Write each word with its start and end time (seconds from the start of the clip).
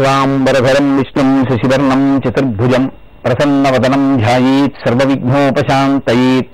శుక్లాంబరధరం 0.00 0.96
విష్ణుం 0.96 1.44
శశివర్ణం 1.44 2.18
చతుర్భుజం 2.18 2.90
ప్రసన్నవదనం 3.24 4.16
ధ్యాయేత్ 4.16 4.88
సర్వవిఘ్నోపశాంతయేత్. 4.88 6.46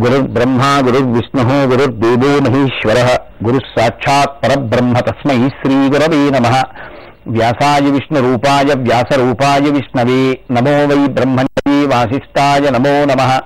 గురుర్బ్రహ్మ 0.00 0.82
గురుర్విష్ణు 0.86 1.64
గురుర్దేవో 1.64 2.38
మహేశ్వర. 2.38 3.18
గురుः 3.44 3.60
సాక్షాత్ 3.78 4.42
పరబ్రహ్మ 4.42 4.98
తస్మై 4.98 5.48
శ్రీగురవే 5.48 6.30
నమ. 6.30 6.62
వ్యాసాయ 7.26 7.90
విష్ణురూపాయ 7.90 8.74
వ్యాసరూపాయ 8.74 9.70
విష్ణవే 9.70 10.38
నమో 10.50 10.94
వై 10.94 11.06
బ్రహ్మణ్యే 11.06 11.86
వాసిష్టాయ 11.86 12.70
నమో 12.70 13.04
నమ. 13.04 13.40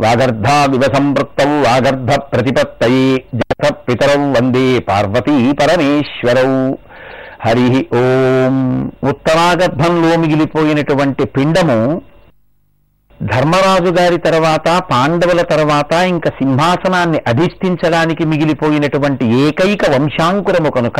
వాగర్ధావివ 0.00 0.82
సంపృక్తౌ 0.82 1.50
వాగర్ధ 1.50 2.14
ప్రతిపత్తయే. 2.14 3.24
జగత 3.34 3.74
పితరౌ 3.88 4.32
వందే 4.32 4.78
పార్వతీ 4.78 5.52
పరమేశ్వరౌ. 5.52 6.74
హరి 7.42 7.68
ఓం. 7.98 8.56
ఉత్తరాగర్భంలో 9.10 10.10
మిగిలిపోయినటువంటి 10.22 11.24
పిండము 11.34 11.78
ధర్మరాజు 13.20 13.90
గారి 13.96 14.18
తర్వాత 14.26 14.68
పాండవుల 14.90 15.40
తర్వాత 15.50 15.92
ఇంకా 16.12 16.30
సింహాసనాన్ని 16.38 17.18
అధిష్ఠించడానికి 17.30 18.24
మిగిలిపోయినటువంటి 18.26 19.24
ఏకైక 19.42 19.90
వంశాంకురము 19.92 20.70
కనుక 20.76 20.98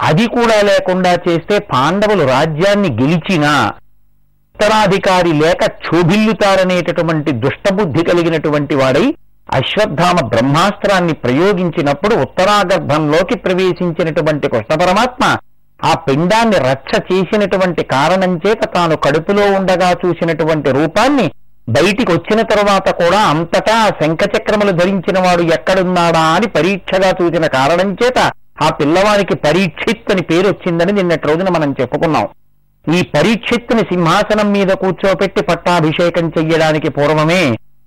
అది 0.00 0.26
కూడా 0.32 0.56
లేకుండా 0.68 1.12
చేస్తే 1.26 1.56
పాండవులు 1.70 2.24
రాజ్యాన్ని 2.32 2.90
గెలిచినా 3.00 3.52
ఉత్తరాధికారి 4.56 5.32
లేక 5.38 5.62
క్షోభిల్లుతారనేటటువంటి 5.78 7.30
దుష్టబుద్ధి 7.42 8.02
కలిగినటువంటి 8.08 8.74
వాడై 8.76 9.06
అశ్వత్థామ 9.48 10.18
బ్రహ్మాస్త్రాన్ని 10.28 11.14
ప్రయోగించినప్పుడు 11.22 12.14
ఉత్తరాగర్భంలోకి 12.24 13.36
ప్రవేశించినటువంటి 13.44 14.46
కృష్ణ 14.48 14.74
పరమాత్మ 14.82 15.24
ఆ 15.84 15.92
పిండాన్ని 16.06 16.58
రచ్చ 16.68 16.90
చేసినటువంటి 17.10 17.82
కారణం 17.94 18.32
చేత 18.42 18.62
తాను 18.74 18.96
కడుపులో 18.96 19.44
ఉండగా 19.58 19.90
చూసినటువంటి 20.02 20.70
రూపాన్ని 20.70 21.26
బయటికి 21.68 22.10
వచ్చిన 22.12 22.40
తర్వాత 22.42 22.88
కూడా 23.00 23.18
అంతటా 23.32 23.76
శంఖచక్రములు 23.98 24.72
ధరించిన 24.80 25.18
వాడు 25.26 25.42
ఎక్కడున్నాడా 25.56 26.22
అని 26.36 26.46
పరీక్షగా 26.46 27.10
చూసిన 27.20 27.46
కారణం 27.46 27.90
చేత 28.00 28.18
ఆ 28.64 28.68
పిల్లవానికి 28.80 29.34
పరీక్షిత్ 29.46 30.12
అని 30.12 30.22
పేరు 30.22 30.46
వచ్చిందని 30.48 30.92
నిన్నటి 30.92 31.28
రోజున 31.28 31.48
మనం 31.48 31.70
చెప్పుకున్నాం. 31.80 32.26
ఈ 32.84 33.00
పరీక్షిత్తుని 33.16 33.84
సింహాసనం 33.92 34.48
మీద 34.52 34.70
కూర్చోపెట్టి 34.82 35.42
పట్టాభిషేకం 35.42 36.26
చెయ్యడానికి 36.36 36.88
పూర్వమే 36.88 37.42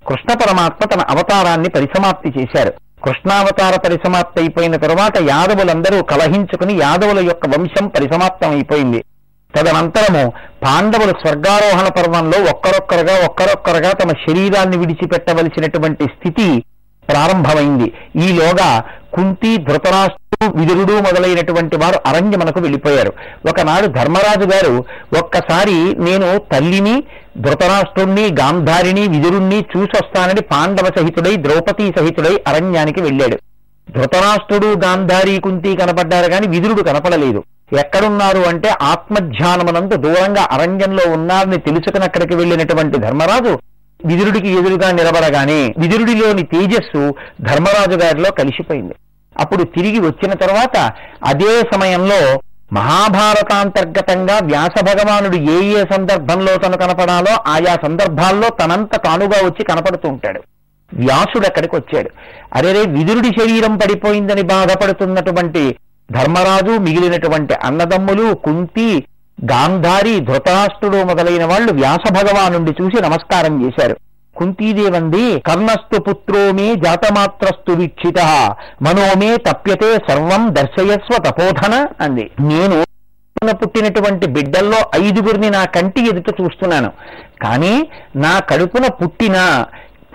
కృష్ణ 0.07 0.33
పరమాత్మ 0.33 0.85
తన 0.85 1.01
అవతారాన్ని 1.13 1.69
పరిసమాప్తి 1.69 2.29
చేశారు. 2.37 2.73
కృష్ణావతార 3.03 3.75
పరిసమాప్తి 3.75 4.39
అయిపోయిన 4.39 4.75
తరువాత 4.75 5.13
యాదవులందరూ 5.21 6.03
కలహించుకుని 6.03 6.73
యాదవుల 6.73 7.19
యొక్క 7.19 7.47
వంశం 7.47 7.87
పరిసమాప్తం 7.87 8.49
అయిపోయింది. 8.49 9.03
తదనంతరము 9.55 10.33
పాండవులు 10.63 11.11
స్వర్గారోహణ 11.11 11.87
పర్వంలో 11.87 12.39
ఒక్కరొక్కరుగా 12.51 13.25
ఒక్కరొక్కరుగా 13.25 13.91
తమ 13.91 14.09
శరీరాన్ని 14.09 14.77
విడిచిపెట్టవలసినటువంటి 14.77 16.03
స్థితి 16.03 16.63
ప్రారంభమైంది. 17.09 17.93
ఈలోగా 18.15 18.83
కుంతి 19.13 19.57
ధృతరాష్ట్రుడు 19.57 20.57
విదురుడు 20.57 20.93
మొదలైనటువంటి 20.93 21.77
వారు 21.77 21.99
అరణ్యమనకు 22.05 22.59
వెళ్ళిపోయారు. 22.59 23.13
ఒకనాడు 23.49 23.85
ధర్మరాజు 23.85 24.47
గారు 24.47 24.85
ఒక్కసారి 25.19 25.95
నేను 25.99 26.37
తల్లిని 26.37 27.03
ధృతరాష్ట్రుణ్ణి 27.37 28.35
గాంధారిని 28.39 29.07
విదురుణ్ణి 29.07 29.65
చూసొస్తానని 29.71 30.41
పాండవ 30.41 30.85
సహితుడై 30.97 31.35
ద్రౌపదీ 31.35 31.93
సహితుడై 31.97 32.43
అరణ్యానికి 32.47 33.01
వెళ్ళాడు. 33.01 33.37
ధృతరాష్ట్రుడు 33.91 34.67
గాంధారి 34.85 35.39
కుంతి 35.39 35.75
కనపడ్డారు 35.75 36.31
కానీ 36.31 36.47
విదురుడు 36.47 36.81
కనపడలేదు. 36.81 37.43
ఎక్కడున్నారు 37.79 38.39
అంటే 38.39 38.69
ఆత్మధ్యానమునందు 38.81 39.95
దూరంగా 39.95 40.47
అరణ్యంలో 40.51 41.11
ఉన్నారని 41.11 41.57
తెలుసుకుని 41.57 42.03
అక్కడికి 42.03 42.35
వెళ్ళినటువంటి 42.35 42.97
ధర్మరాజు 42.97 43.59
విదురుడికి 44.05 44.49
ఎదురుగా 44.49 44.91
నిలబడగానే 44.91 45.73
విదురుడిలోని 45.77 46.43
తేజస్సు 46.43 47.03
ధర్మరాజు 47.41 47.97
గారిలో 48.03 48.31
కలిసిపోయింది. 48.31 48.95
అప్పుడు 49.39 49.63
తిరిగి 49.63 49.99
వచ్చిన 49.99 50.33
తర్వాత 50.33 50.77
అదే 51.25 51.61
సమయంలో 51.73 52.19
మహాభారతాంతర్గతంగా 52.73 54.39
వ్యాస 54.43 54.83
భగవానుడు 54.83 55.35
ఏ 55.35 55.65
ఏ 55.65 55.83
సందర్భంలో 55.91 56.55
తను 56.55 56.77
కనపడాలో 56.77 57.43
ఆయా 57.47 57.75
సందర్భాల్లో 57.75 58.49
తనంత 58.49 58.95
తానుగా 58.95 59.37
వచ్చి 59.43 59.63
కనపడుతూ 59.63 60.09
ఉంటాడు. 60.09 60.41
వ్యాసుడు 60.93 61.47
అక్కడికి 61.47 61.75
వచ్చాడు. 61.75 62.09
అరేరే 62.53 62.81
విదురుడి 62.81 63.27
శరీరం 63.27 63.77
పడిపోయిందని 63.77 64.41
బాధపడుతున్నటువంటి 64.41 65.75
ధర్మరాజు 66.11 66.77
మిగిలినటువంటి 66.77 67.53
అన్నదమ్ములు 67.53 68.33
కుంతి 68.33 69.03
గాంధారి 69.51 70.19
ధృతరాష్ట్రుడు 70.19 70.97
మొదలైన 70.97 71.45
వాళ్ళు 71.45 71.73
వ్యాస 71.73 72.11
భగవానుండి 72.11 72.71
చూసి 72.81 73.01
నమస్కారం 73.01 73.65
చేశారు. 73.65 73.97
కుంతీదేవంది 74.37 75.25
కర్ణస్థు 75.47 75.97
పుత్రో 76.07 76.41
మే 76.57 76.67
జాతమాత్రస్తు 76.85 77.73
వీక్షిత 77.79 78.19
మనోమే 78.81 79.31
తప్యతే 79.47 79.91
సర్వం 80.09 80.43
దర్శయస్వ 80.55 81.21
తపోధన 81.27 81.75
అంది. 82.01 82.25
నేను 82.51 82.79
పుట్టినటువంటి 83.61 84.25
బిడ్డల్లో 84.35 84.77
ఐదుగురిని 84.95 85.49
నా 85.49 85.63
కంటి 85.75 86.01
ఎదుట 86.09 86.29
చూస్తున్నాను. 86.41 86.89
కానీ 87.41 87.73
నా 88.15 88.33
కడుపున 88.49 88.85
పుట్టిన 89.01 89.37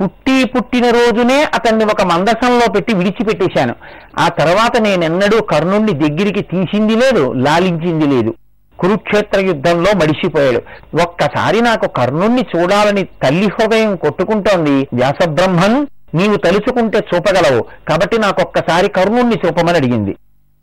పుట్టి 0.01 0.37
పుట్టిన 0.45 0.87
రోజునే 0.91 1.39
అతన్ని 1.57 1.85
ఒక 1.85 2.03
మందసంలో 2.13 2.67
పెట్టి 2.73 2.93
విడిచిపెట్టేశాను. 2.95 3.75
ఆ 4.19 4.27
తర్వాత 4.39 4.75
నేనెన్నడూ 4.83 5.39
కర్ణుణ్ణి 5.53 5.95
దగ్గరికి 6.05 6.43
తీసింది 6.53 6.95
లేదు 7.03 7.25
లాలించింది 7.47 8.07
లేదు. 8.15 8.33
కురుక్షేత్ర 8.81 9.41
యుద్ధంలో 9.41 9.91
మడిసిపోయాడు. 9.97 10.63
ఒక్కసారి 11.03 11.61
నాకు 11.61 11.89
కర్ణుణ్ణి 11.89 12.47
చూడాలని 12.57 13.03
తల్లి 13.03 13.47
హృదయం 13.47 13.97
కొట్టుకుంటోంది. 13.97 14.89
వ్యాసబ్రహ్మన్ 14.93 15.87
నీవు 16.17 16.37
తలుచుకుంటే 16.37 16.99
చూపగలవు. 17.15 17.63
కాబట్టి 17.89 18.19
నాకొక్కసారి 18.19 18.89
కర్ణుణ్ణి 18.89 19.37
చూపమని 19.47 19.77
అడిగింది. 19.77 20.17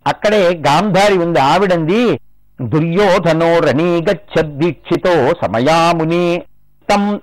అక్కడే 0.07 0.49
గాంధారి 0.67 1.17
ఉంది. 1.17 1.39
ఆవిడంది 1.39 2.19
దుర్యోధనో 2.61 3.59
రణీగచ్చద్దీక్షితో 3.59 5.33
సమయాముని 5.45 6.41
తం 6.91 7.19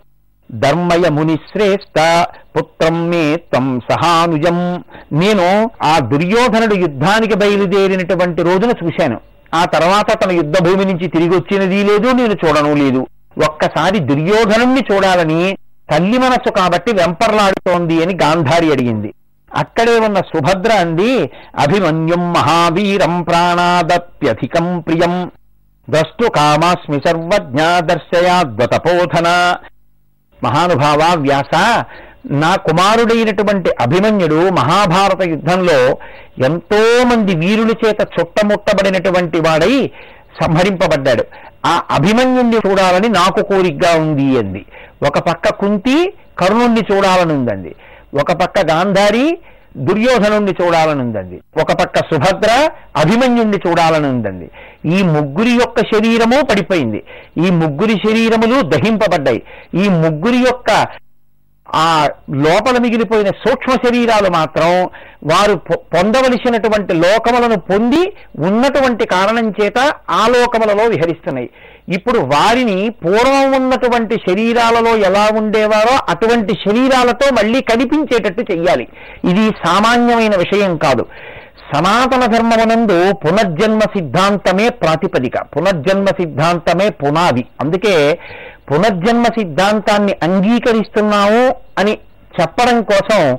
ధర్మయ 0.50 1.08
ముని 1.08 1.34
శ్రేష్ట 1.34 2.26
పుత్రం 2.58 3.10
మే 3.10 3.36
తం 3.36 3.80
సహానుజం. 3.90 4.84
నేను 5.12 5.70
ఆ 5.82 5.98
దుర్యోధనుడు 5.98 6.74
యుద్ధానికి 6.74 7.34
బయలుదేరినటువంటి 7.34 8.42
రోజున 8.42 8.72
చూశాను. 8.84 9.20
ఆ 9.54 9.64
తర్వాత 9.64 10.24
తన 10.24 10.32
యుద్ధ 10.32 10.56
భూమి 10.64 10.84
నుంచి 10.84 11.08
తిరిగి 11.08 11.36
వచ్చినది 11.36 11.82
లేదు 11.84 12.08
నేను 12.08 12.32
చూడను 12.32 12.74
లేదు. 12.74 13.06
ఒక్కసారి 13.46 13.98
దుర్యోధనుణ్ణి 13.98 14.82
చూడాలని 14.92 15.56
తల్లి 15.90 16.18
మనస్సు 16.18 16.52
కాబట్టి 16.52 16.90
వెంపర్లాడుతోంది 16.94 18.02
అని 18.04 18.14
గాంధారి 18.22 18.72
అడిగింది. 18.72 19.14
అక్కడే 19.54 19.98
ఉన్న 19.98 20.18
సుభద్ర 20.18 20.72
అంది 20.72 21.30
అభిమన్యుం 21.58 22.32
మహావీరం 22.32 23.22
ప్రాణాదప్యధికం 23.22 24.80
ప్రియం. 24.80 25.30
ద్రష్టు 25.90 26.26
కామాస్మి 26.30 26.98
సర్వజ్ఞ 27.06 27.60
దర్శయాద్వతపోధన 27.78 29.54
మహానుభావ 30.44 31.02
వ్యాస 31.14 31.52
నా 32.30 32.56
కుమారుడైనటువంటి 32.56 33.70
అభిమన్యుడు 33.80 34.34
మహాభారత 34.34 35.28
యుద్ధంలో 35.28 35.98
ఎంతో 36.44 37.04
మంది 37.04 37.34
వీరుల 37.36 37.70
చేత 37.86 38.00
చుట్టముట్టబడినటువంటి 38.00 39.40
వాడై 39.40 39.90
సంహరింపబడ్డాడు. 40.42 41.24
ఆ 41.66 41.82
అభిమన్యుణ్ణి 41.90 42.56
చూడాలని 42.56 43.08
నాకు 43.08 43.42
కోరికగా 43.42 44.00
ఉంది 44.00 44.38
అంది. 44.38 44.66
ఒక 45.06 45.18
పక్క 45.18 45.48
కుంతి 45.48 46.14
కర్ణుణ్ణి 46.38 46.82
చూడాలని 46.92 47.32
ఉందండి 47.32 47.74
ఒక 48.20 48.32
పక్క 48.32 48.66
గాంధారి 48.70 49.38
దుర్యోధనుణ్ణి 49.76 50.52
చూడాలని 50.62 51.00
ఉందండి 51.00 51.40
ఒక 51.60 51.72
పక్క 51.72 51.98
సుభద్ర 51.98 52.70
అభిమన్యుణ్ణి 52.96 53.58
చూడాలని 53.68 54.06
ఉందండి 54.06 54.50
ఈ 54.96 55.02
ముగ్గురి 55.02 55.50
యొక్క 55.50 55.80
శరీరము 55.80 56.44
పడిపోయింది. 56.44 57.04
ఈ 57.46 57.50
ముగ్గురి 57.50 57.92
శరీరములు 57.92 58.60
దహింపబడ్డాయి. 58.60 59.42
ఈ 59.74 59.88
ముగ్గురి 59.88 60.36
యొక్క 60.36 60.70
ఆ 61.74 62.08
లోపల 62.34 62.78
మిగిలిపోయిన 62.78 63.28
సూక్ష్మ 63.28 63.72
శరీరాలు 63.72 64.30
మాత్రం 64.30 64.84
వారు 65.24 65.54
పొ- 65.54 65.76
పొందవలసినటువంటి 65.76 66.94
లోకములను 66.94 67.56
పొంది 67.56 68.12
ఉన్నటువంటి 68.38 69.06
కారణం 69.06 69.50
చేత 69.50 69.92
ఆ 70.10 70.26
లోకములలో 70.28 70.84
విహరిస్తున్నాయి. 70.84 71.50
ఇప్పుడు 71.88 72.18
వారిని 72.18 72.90
పూర్వం 72.90 73.52
ఉన్నటువంటి 73.52 74.14
శరీరాలలో 74.14 74.96
ఎలా 74.96 75.28
ఉండేవారో 75.34 75.98
అటువంటి 76.08 76.54
శరీరాలతో 76.54 77.34
మళ్ళీ 77.34 77.60
కనిపించేటట్టు 77.60 78.52
చెయ్యాలి. 78.52 78.88
ఇది 79.30 79.50
సామాన్యమైన 79.66 80.36
విషయం 80.36 80.76
కాదు. 80.76 81.06
సనాతన 81.74 82.26
ధర్మమునందు 82.26 83.12
పునర్జన్మ 83.12 83.78
సిద్ధాంతమే 83.78 84.68
ప్రాతిపదిక. 84.68 85.38
పునర్జన్మ 85.56 86.06
సిద్ధాంతమే 86.06 86.88
పునాది. 86.88 87.44
అందుకే 87.60 88.18
పునర్జన్మ 88.70 89.22
సిద్ధాంతాన్ని 89.22 90.16
అంగీకరిస్తున్నాము 90.22 91.54
అని 91.78 91.98
చెప్పడం 92.40 92.82
కోసం 92.82 93.38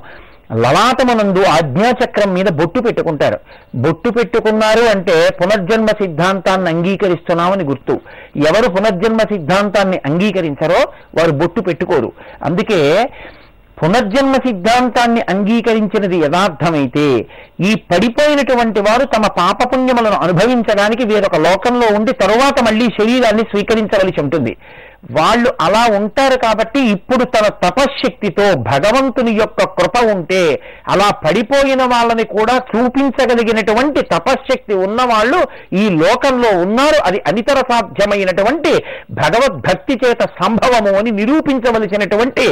లలాటమునందు 0.56 1.42
ఆజ్ఞాచక్రం 1.42 2.34
మీద 2.34 2.44
బొట్టు 2.44 2.80
పెట్టుకుంటారు. 2.80 3.38
బొట్టు 3.74 4.10
పెట్టుకున్నారు 4.10 4.80
అంటే 4.80 5.28
పునర్జన్మ 5.40 5.86
సిద్ధాంతాన్ని 5.86 6.70
అంగీకరిస్తున్నామని 6.70 7.64
గుర్తు. 7.64 8.00
ఎవరు 8.36 8.70
పునర్జన్మ 8.70 9.18
సిద్ధాంతాన్ని 9.18 10.00
అంగీకరించారో 10.06 10.92
వారు 11.18 11.30
బొట్టు 11.30 11.60
పెట్టుకోరు. 11.60 12.12
అందుకే 12.42 13.10
పునర్జన్మ 13.82 14.32
సిద్ధాంతాన్ని 14.32 15.20
అంగీకరించినది 15.20 16.16
యథార్థమైతే 16.16 17.26
ఈ 17.60 17.74
పడిపోయినటువంటి 17.74 18.80
వారు 18.80 19.04
తమ 19.04 19.22
పాపపుణ్యములను 19.22 20.16
అనుభవించడానికి 20.16 21.06
వేరొక 21.06 21.36
లోకంలో 21.36 21.96
ఉండి 21.96 22.12
తరువాత 22.12 22.62
మళ్ళీ 22.62 22.84
శరీరాన్ని 22.84 23.42
స్వీకరించవలసి 23.42 24.20
ఉంటుంది. 24.20 24.56
వాళ్ళు 25.10 25.50
అలా 25.60 25.96
ఉంటారు 25.96 26.36
కాబట్టి 26.38 26.80
ఇప్పుడు 26.80 27.24
తన 27.24 27.46
తపశ్శక్తితో 27.48 28.54
భగవంతుని 28.54 29.32
యొక్క 29.32 29.64
కృప 29.64 30.04
ఉంటే 30.04 30.60
అలా 30.88 31.10
పడిపోయిన 31.10 31.82
వాళ్ళని 31.82 32.24
కూడా 32.24 32.56
చూపించగలిగినటువంటి 32.56 34.02
తపశ్శక్తి 34.02 34.74
ఉన్నవాళ్ళు 34.74 35.40
ఈ 35.72 35.88
లోకంలో 35.88 36.58
ఉన్నారు. 36.58 36.98
అది 37.04 37.22
అనితర 37.26 37.54
సాధ్యమైనటువంటి 37.54 38.72
భగవద్భక్తి 39.10 40.00
చేత 40.04 40.22
సంభవము 40.42 40.98
అని 40.98 41.10
నిరూపించవలసినటువంటి 41.10 42.46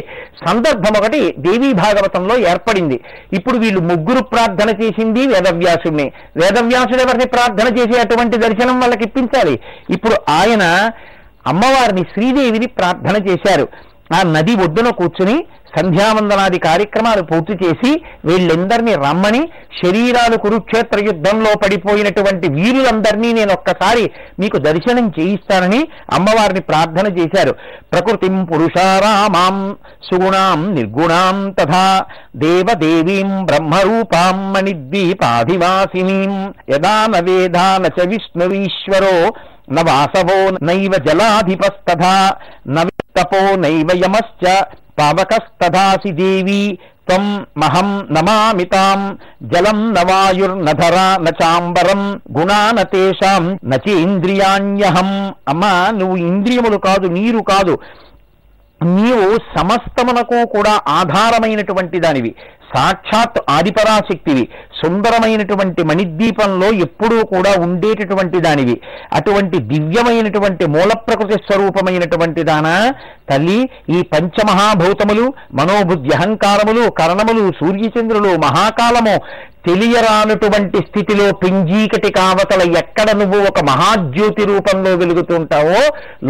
సందర్భం 0.48 0.92
ఒకటి 0.98 1.34
దేవీ 1.38 1.72
భాగవతంలో 1.72 2.36
ఏర్పడింది. 2.38 3.00
ఇప్పుడు 3.32 3.58
వీళ్ళు 3.58 3.80
ముగ్గురు 3.80 4.24
ప్రార్థన 4.24 4.70
చేసింది 4.82 5.26
వేదవ్యాసుడిని. 5.26 6.12
వేదవ్యాసుడు 6.36 7.02
ఎవరిని 7.02 7.26
ప్రార్థన 7.26 7.78
చేసి 7.78 8.00
అటువంటి 8.00 8.36
దర్శనం 8.36 8.80
వాళ్ళకి 8.80 9.04
ఇప్పించాలి? 9.04 9.60
ఇప్పుడు 9.90 10.14
ఆయన 10.30 10.92
అమ్మవారిని 11.46 12.02
శ్రీదేవిని 12.12 12.66
ప్రార్థన 12.66 13.16
చేశారు. 13.28 13.68
ఆ 14.16 14.22
నది 14.22 14.54
ఒడ్డున 14.54 14.88
కూర్చుని 14.90 15.46
సంధ్యావందనాది 15.76 16.58
కార్యక్రమాలు 16.58 17.22
పూర్తి 17.22 17.54
చేసి 17.64 18.02
వీళ్ళందరినీ 18.24 18.94
రమ్మని 18.94 19.40
శరీరాలు 19.84 20.36
కురుక్షేత్ర 20.36 21.04
యుద్ధంలో 21.04 21.52
పడిపోయినటువంటి 21.54 22.48
వీరులందరినీ 22.48 23.32
నేను 23.32 23.52
ఒక్కసారి 23.52 24.10
మీకు 24.40 24.56
దర్శనం 24.58 25.06
చేయిస్తానని 25.08 25.80
అమ్మవారిని 26.12 26.60
ప్రార్థన 26.60 27.06
చేశారు. 27.18 27.52
ప్రకృతిం 27.92 28.44
పురుషారామాం 28.44 29.76
సుగుణాం 30.08 30.74
నిర్గుణాం 30.74 31.54
తథా 31.58 32.04
దేవదేవీం 32.36 33.44
బ్రహ్మరూపాం 33.44 34.52
మణిద్వీపాధివాసినీం 34.52 36.32
యదా 36.72 37.06
న 37.06 37.24
వేదా 37.24 37.78
న 37.78 37.90
చ 39.68 39.72
న 39.72 39.82
వాసవో 39.88 40.38
నైవ 40.62 40.92
జలాధిపస్తథా 41.06 42.16
న 42.68 42.82
తపో 43.18 43.42
నైవ 43.56 43.88
యమశ్చ 44.04 44.42
పావకస్తథాసి 44.98 46.12
దేవి 46.12 46.78
త్వం 47.08 47.24
మహం 47.56 47.88
నమామితాం 48.10 49.00
జలం 49.42 49.80
న 49.92 50.02
వాయుర్నధరా 50.10 51.16
న 51.24 51.32
చాంబరం 51.42 52.02
గుణాన 52.38 52.82
తేషాం 52.82 53.58
నచేంద్రియాణ్యహం 53.64 55.10
అమ్మా 55.48 55.72
నువ్వు 55.90 56.16
ఇంద్రియములు 56.16 56.76
కాదు 56.76 57.06
నీరు 57.06 57.38
కాదు. 57.38 57.74
నీవు 58.80 59.28
సమస్తమునకు 59.56 60.38
కూడా 60.56 60.80
ఆధారమైనటువంటి 60.88 62.00
దానివి. 62.00 62.34
సాక్షాత్ 62.74 63.38
ఆదిపరాశక్తివి. 63.50 64.48
సుందరమైనటువంటి 64.80 65.82
మణిద్వీపంలో 65.82 66.66
ఎప్పుడూ 66.66 67.18
కూడా 67.26 67.52
ఉండేటటువంటి 67.62 68.40
దానివి. 68.40 68.80
అటువంటి 69.12 69.58
దివ్యమైనటువంటి 69.58 70.66
మూల 70.66 70.90
ప్రకృతి 71.06 71.38
స్వరూపమైనటువంటి 71.46 72.42
దాన? 72.42 72.68
తల్లి 73.30 73.58
ఈ 73.90 74.02
పంచమహాభూతములు 74.12 75.26
మనోబుద్ధి 75.54 76.10
అహంకారములు 76.16 76.90
కరణములు 76.90 77.44
సూర్యచంద్రులు 77.60 78.32
మహాకాలము 78.36 79.16
తెలియరానటువంటి 79.66 80.78
స్థితిలో 80.78 81.26
పింజీకటి 81.42 82.12
కావతల 82.12 82.62
ఎక్కడ 82.78 83.10
నువ్వు 83.10 83.38
ఒక 83.50 83.60
మహాజ్యోతి 83.64 84.44
రూపంలో 84.44 84.90
వెలుగుతుంటావో 84.90 85.78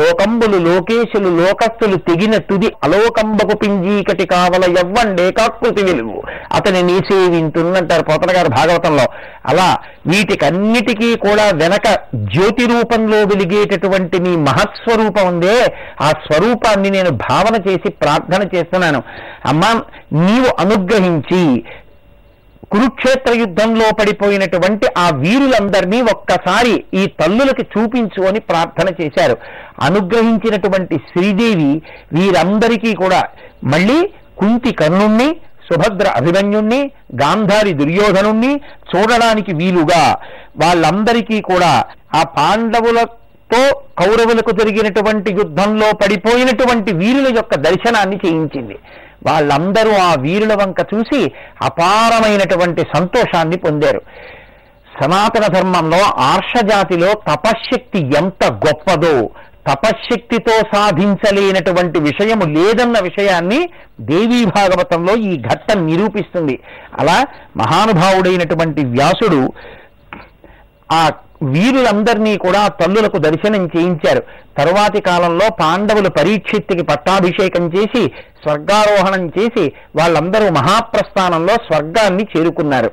లోకంబులు 0.01 0.59
లోకేశులు 0.69 1.31
లోకస్తులు 1.41 1.97
తెగిన 1.97 2.37
తుది 2.37 2.69
అలోకంబకు 2.85 3.57
పింజీకటి 3.57 4.27
కావల 4.27 4.65
ఎవ్వండే 4.83 5.31
కాకృతి 5.31 5.85
వెలుగు 5.85 6.19
అతని 6.53 6.83
నీ 6.83 6.97
సేవింటుందంటారు 7.11 8.03
పోతన 8.03 8.37
గారు 8.37 8.49
భాగవతంలో. 8.49 9.07
అలా 9.47 9.79
వీటికన్నిటికీ 10.07 11.17
కూడా 11.17 11.51
వెనక 11.55 11.87
జ్యోతి 12.17 12.67
రూపంలో 12.67 13.17
వెలిగేటటువంటి 13.17 14.19
నీ 14.19 14.37
మహత్స్వరూపం 14.37 15.27
ఉందే. 15.27 15.57
ఆ 16.01 16.11
స్వరూపాన్ని 16.11 16.91
నేను 16.91 17.11
భావన 17.11 17.71
చేసి 17.71 17.89
ప్రార్థన 17.89 18.43
చేస్తున్నాను. 18.57 19.03
అమ్మా 19.47 19.73
నీవు 20.13 20.51
అనుగ్రహించి 20.61 21.65
కురుక్షేత్ర 22.73 23.33
యుద్ధంలో 23.39 23.87
పడిపోయినటువంటి 24.01 24.87
ఆ 24.99 25.11
వీరులందరినీ 25.15 26.01
ఒక్కసారి 26.01 26.85
ఈ 26.95 27.07
తల్లులకి 27.07 27.63
చూపించు 27.63 28.23
అని 28.29 28.41
ప్రార్థన 28.41 28.89
చేశారు. 29.03 29.37
అనుగ్రహించినటువంటి 29.83 30.97
శ్రీదేవి 30.97 31.83
వీరందరికీ 32.13 32.95
కూడా 32.95 33.21
మళ్ళీ 33.65 33.99
కుంతి 34.39 34.73
కర్ణుణ్ణి 34.73 35.29
సుభద్ర 35.69 36.07
అభిమన్యుణ్ణి 36.17 36.91
గాంధారి 37.15 37.73
దుర్యోధనుణ్ణి 37.73 38.61
చూడడానికి 38.91 39.53
వీలుగా 39.55 40.17
వాళ్ళందరికీ 40.63 41.41
కూడా 41.41 41.85
ఆ 42.15 42.23
పాండవులతో 42.23 43.63
కౌరవులకు 43.99 44.51
జరిగినటువంటి 44.51 45.33
యుద్ధంలో 45.33 45.91
పడిపోయినటువంటి 46.03 46.93
వీరుల 46.93 47.37
యొక్క 47.37 47.55
దర్శనాన్ని 47.55 48.17
చేయించింది. 48.27 48.79
వాళ్ళందరూ 49.27 49.91
ఆ 49.91 50.15
వీరుల 50.21 50.55
వంక 50.55 50.77
చూసి 50.95 51.33
అపారమైనటువంటి 51.63 52.83
సంతోషాన్ని 52.97 53.57
పొందారు. 53.57 54.01
సనాతన 54.97 55.47
ధర్మంలో 55.47 56.01
ఆర్షజాతిలో 56.23 57.13
తపశ్శక్తి 57.13 58.01
ఎంత 58.17 58.53
గొప్పదో 58.53 59.31
తపశ్శక్తితో 59.69 60.55
సాధించలేనటువంటి 60.75 62.01
విషయము 62.01 62.45
లేదన్న 62.45 62.99
విషయాన్ని 63.01 63.61
దేవీ 64.01 64.45
భాగవతంలో 64.45 65.15
ఈ 65.15 65.41
ఘట్టం 65.41 65.87
నిరూపిస్తుంది. 65.87 66.59
అలా 66.99 67.25
మహానుభావుడైనటువంటి 67.57 68.85
వ్యాసుడు 68.85 69.53
ఆ 70.93 71.11
వీరులందరినీ 71.43 72.37
కూడా 72.37 72.69
తల్లులకు 72.69 73.19
దర్శనం 73.19 73.67
చేయించారు. 73.67 74.23
తరువాతి 74.59 75.01
కాలంలో 75.01 75.47
పాండవులు 75.61 76.09
పరీక్షిత్తికి 76.09 76.83
పట్టాభిషేకం 76.83 77.65
చేసి 77.75 78.03
స్వర్గారోహణం 78.43 79.27
చేసి 79.27 79.73
వాళ్ళందరూ 79.97 80.49
మహాప్రస్థానంలో 80.49 81.55
స్వర్గాన్ని 81.55 82.27
చేరుకున్నారు. 82.37 82.91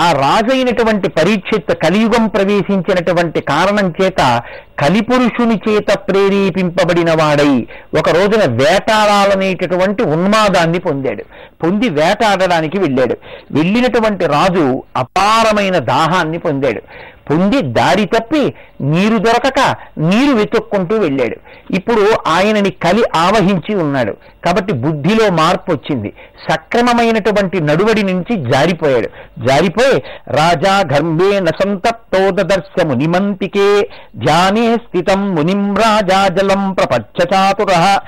ఆ 0.00 0.12
రాజైనటువంటి 0.12 1.08
పరీక్షిత్ 1.10 1.72
కలియుగం 1.84 2.26
ప్రవేశించినటువంటి 2.28 3.40
కారణం 3.40 3.88
చేత 4.02 4.42
కలిపురుషుని 4.82 5.60
చేత 5.68 5.94
ప్రేరేపింపబడిన 5.94 7.10
వాడై 7.10 7.66
ఒక 7.98 8.10
రోజున 8.10 8.52
వేటాడాలనేటటువంటి 8.52 10.02
ఉన్మాదాన్ని 10.02 10.78
పొందాడు. 10.78 11.24
పొంది 11.62 11.88
వేటాడడానికి 11.88 12.78
వెళ్ళాడు. 12.78 13.16
వెళ్ళినటువంటి 13.52 14.26
రాజు 14.26 14.82
అపారమైన 14.96 15.78
దాహాన్ని 15.78 16.38
పొందాడు. 16.38 16.82
పొంది 17.30 17.62
దారి 17.62 18.04
తప్పి 18.04 18.54
నీరు 18.80 19.18
దొరకక 19.18 19.74
నీరు 19.98 20.36
వెతుక్కుంటూ 20.36 20.96
వెళ్ళాడు. 20.96 21.36
ఇప్పుడు 21.74 22.28
ఆయనని 22.28 22.70
కలి 22.70 23.02
ఆవహించి 23.16 23.74
ఉన్నాడు. 23.74 24.12
కాబట్టి 24.44 24.72
బుద్ధిలో 24.72 25.30
మార్పు 25.30 25.72
వచ్చింది. 25.72 26.12
సక్రమమైనటువంటి 26.50 27.60
నడువడి 27.60 28.02
నుంచి 28.02 28.50
జారిపోయాడు. 28.50 29.08
జారిపోయి 29.46 30.02
రాజా 30.28 30.78
గర్భేణ 30.78 31.44
సంతప్తోదర్శ 31.44 32.86
మునిమంతికే 32.86 33.88
ధ్యానే 34.16 34.76
స్థితం 34.76 35.34
మునిం 35.34 35.74
రాజా 35.74 36.28
జలం 36.28 36.72
ప్రపచ్చచాతుర. 36.72 37.98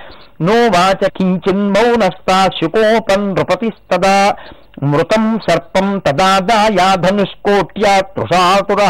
నోవాచ 0.43 1.09
కించిన్మౌనస్తా 1.09 2.47
శుకోపన్ 2.47 3.35
నృపతిస్తదా. 3.35 4.35
మృతం 4.83 5.41
సర్పం 5.49 5.99
తదాదాయాధనుష్కోట్యా 5.99 8.01
తృషాతుర 8.17 8.81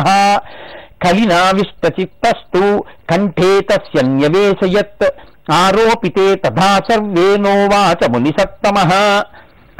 కలినావిష్టచిత్తస్తు 1.05 2.85
కంఠే 3.11 3.61
తస్యన్యవేశయత్ 3.61 5.05
ఆరోపితే 5.51 6.35
తథా 6.35 6.81
సర్వే 6.91 7.37
నోవాచ 7.37 8.09
మునిసత్తమ. 8.09 8.93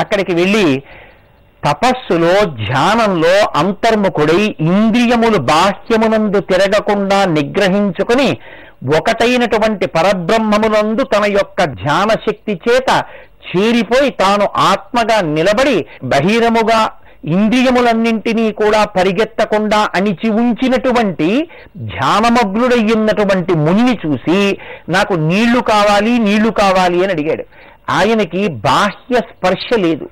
అక్కడికి 0.01 0.35
వెళ్ళి 0.35 0.83
తపస్సులో 1.63 2.45
ధ్యానంలో 2.45 3.57
అంతర్ముఖుడై 3.57 4.57
ఇంద్రియములు 4.61 5.39
బాహ్యమునందు 5.39 6.41
తిరగకుండా 6.41 7.25
నిగ్రహించుకుని 7.25 8.39
ఒకటైనటువంటి 8.97 9.87
పరబ్రహ్మమునందు 9.87 11.03
తన 11.03 11.33
యొక్క 11.33 11.65
ధ్యాన 11.65 12.11
శక్తి 12.11 12.61
చేత 12.69 13.05
చేరిపోయి 13.49 14.11
తాను 14.11 14.49
ఆత్మగా 14.57 15.21
నిలబడి 15.21 15.87
బహిరముగా 16.05 16.91
ఇంద్రియములన్నింటినీ 17.25 18.53
కూడా 18.53 18.85
పరిగెత్తకుండా 18.85 19.89
అణిచి 19.95 20.29
ఉంచినటువంటి 20.31 21.49
ధ్యానమగ్నుడయ్యున్నటువంటి 21.77 23.53
మునిని 23.55 23.99
చూసి 24.07 24.59
నాకు 24.89 25.15
నీళ్ళు 25.15 25.61
కావాలి 25.61 26.19
నీళ్ళు 26.19 26.51
కావాలి 26.51 27.05
అని 27.05 27.13
అడిగాడు. 27.13 27.45
ఆయనకి 27.91 28.49
బాహ్య 28.49 29.17
స్పర్శ 29.17 29.79
లేదు. 29.79 30.09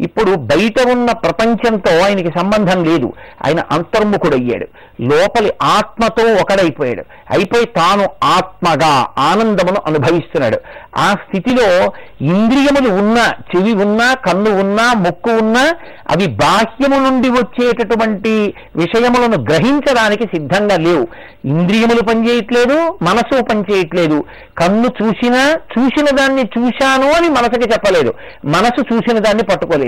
ఇప్పుడు 0.00 0.34
బయట 0.34 0.88
ఉన్న 0.88 1.12
ప్రపంచంతో 1.12 2.00
ఆయనకి 2.04 2.38
సంబంధం 2.38 2.84
లేదు. 2.84 3.12
ఆయన 3.46 3.60
అంతర్ముఖుడయ్యాడు. 3.70 4.66
లోపలి 5.02 5.52
ఆత్మతో 5.62 6.34
ఒకడైపోయాడు. 6.42 7.04
అయిపోయి 7.30 7.64
తాను 7.64 8.08
ఆత్మగా 8.24 9.06
ఆనందమును 9.18 9.82
అనుభవిస్తున్నాడు. 9.86 10.60
ఆ 10.98 11.12
స్థితిలో 11.12 11.92
ఇంద్రియములు 12.20 12.94
ఉన్నా 12.94 13.24
చెవి 13.24 13.72
ఉన్నా 13.72 14.14
కన్ను 14.14 14.60
ఉన్నా 14.60 14.92
ముక్కు 14.92 15.30
ఉన్నా 15.30 15.72
అవి 16.10 16.26
బాహ్యము 16.26 17.10
నుండి 17.10 17.30
వచ్చేటటువంటి 17.30 18.54
విషయములను 18.76 19.36
గ్రహించడానికి 19.42 20.22
సిద్ధంగా 20.22 20.76
లేవు. 20.76 21.08
ఇంద్రియములు 21.44 22.02
పనిచేయట్లేదు 22.02 22.98
మనసు 23.02 23.42
పనిచేయట్లేదు. 23.42 24.24
కన్ను 24.58 24.88
చూసినా 25.02 25.56
చూసిన 25.78 26.16
దాన్ని 26.16 26.42
చూశాను 26.42 27.12
అని 27.12 27.28
మనసుకి 27.28 27.68
చెప్పలేదు. 27.72 28.14
మనసు 28.44 28.94
చూసిన 28.94 29.18
దాన్ని 29.18 29.42
పట్టుకోలేదు. 29.42 29.85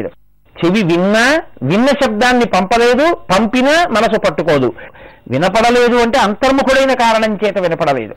చెవి 0.57 0.83
విన్నా 0.83 1.43
విన్న 1.63 1.87
శబ్దాన్ని 1.87 2.45
పంపలేదు 2.45 3.15
పంపినా 3.15 3.87
మనసు 3.91 4.21
పట్టుకోదు. 4.21 4.73
వినపడలేదు 5.31 5.97
అంటే 5.97 6.19
అంతర్ముఖుడైన 6.19 6.93
కారణం 6.93 7.39
చేత 7.45 7.59
వినపడలేదు. 7.59 8.15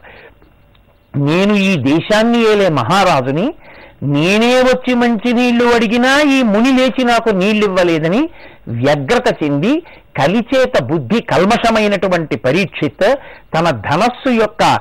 నేను 1.18 1.54
ఈ 1.54 1.76
దేశాన్ని 1.76 2.52
ఏలే 2.52 2.70
మహారాజుని 2.70 3.54
నేనే 4.04 4.62
వచ్చి 4.62 4.94
మంచి 4.96 5.34
నీళ్ళు 5.34 5.66
అడిగినా 5.66 6.22
ఈ 6.22 6.44
ముని 6.44 6.78
లేచి 6.78 7.04
నాకు 7.04 7.30
నీళ్ళు 7.30 7.66
ఇవ్వలేదని 7.66 8.30
వ్యగ్రత 8.68 9.44
చెంది 9.44 9.84
కలిచేత 10.20 10.84
బుద్ధి 10.84 11.22
కల్మషమైనటువంటి 11.22 12.36
పరీక్షిత్ 12.36 13.18
తన 13.54 13.70
ధనస్సు 13.70 14.30
యొక్క 14.30 14.80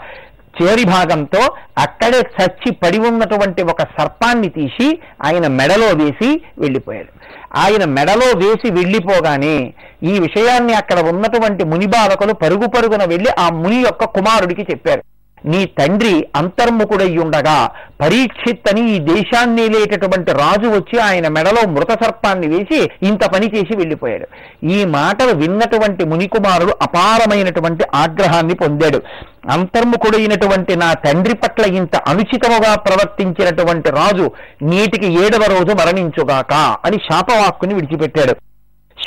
చేరి 0.62 0.84
భాగంతో 0.84 1.42
అక్కడే 1.78 2.18
చచ్చి 2.18 2.70
పడి 2.72 2.98
ఉన్నటువంటి 2.98 3.62
ఒక 3.62 3.82
సర్పాన్ని 3.82 4.48
తీసి 4.48 4.88
ఆయన 5.24 5.46
మెడలో 5.46 6.04
వేసి 6.04 6.42
వెళ్ళిపోయాడు. 6.58 7.12
ఆయన 7.56 7.84
మెడలో 7.84 8.38
వేసి 8.38 8.70
వెళ్ళిపోగానే 8.72 9.74
ఈ 10.02 10.18
విషయాన్ని 10.18 10.74
అక్కడ 10.74 10.98
ఉన్నటువంటి 11.00 11.64
ముని 11.64 11.86
బాలకులు 11.86 12.32
పరుగు 12.32 12.66
పరుగున 12.66 13.04
వెళ్ళి 13.04 13.30
ఆ 13.38 13.48
ముని 13.48 13.76
యొక్క 13.76 14.04
కుమారుడికి 14.04 14.62
చెప్పారు. 14.70 15.02
నీ 15.46 15.64
తండ్రి 15.64 16.26
అంతర్ముఖుడయ్యుండగా 16.36 17.70
పరీక్షిత్ 18.00 18.68
అని 18.70 18.94
ఈ 18.94 18.98
దేశాన్ని 18.98 19.68
లేటటువంటి 19.68 20.32
రాజు 20.32 20.66
వచ్చి 20.66 20.98
ఆయన 20.98 21.28
మెడలో 21.28 21.70
మృత 21.70 22.04
సర్పాన్ని 22.04 22.46
వేసి 22.46 22.90
ఇంత 23.02 23.24
పని 23.24 23.46
చేసి 23.46 23.76
వెళ్ళిపోయాడు. 23.76 24.26
ఈ 24.66 24.84
మాటలు 24.84 25.32
విన్నటువంటి 25.34 26.04
మునికుమారుడు 26.04 26.72
అపారమైనటువంటి 26.82 27.84
ఆగ్రహాన్ని 27.94 28.54
పొందాడు. 28.54 29.02
అంతర్ముఖుడైనటువంటి 29.50 30.76
నా 30.76 30.92
తండ్రి 30.92 31.34
పట్ల 31.34 31.64
ఇంత 31.64 31.96
అనుచితముగా 31.96 32.74
ప్రవర్తించినటువంటి 32.74 33.90
రాజు 33.90 34.30
నేటికి 34.62 35.06
ఏడవ 35.06 35.44
రోజు 35.44 35.72
మరణించుగాక 35.72 36.52
అని 36.86 36.96
శాపవాక్కుని 36.96 37.74
విడిచిపెట్టాడు. 37.74 38.49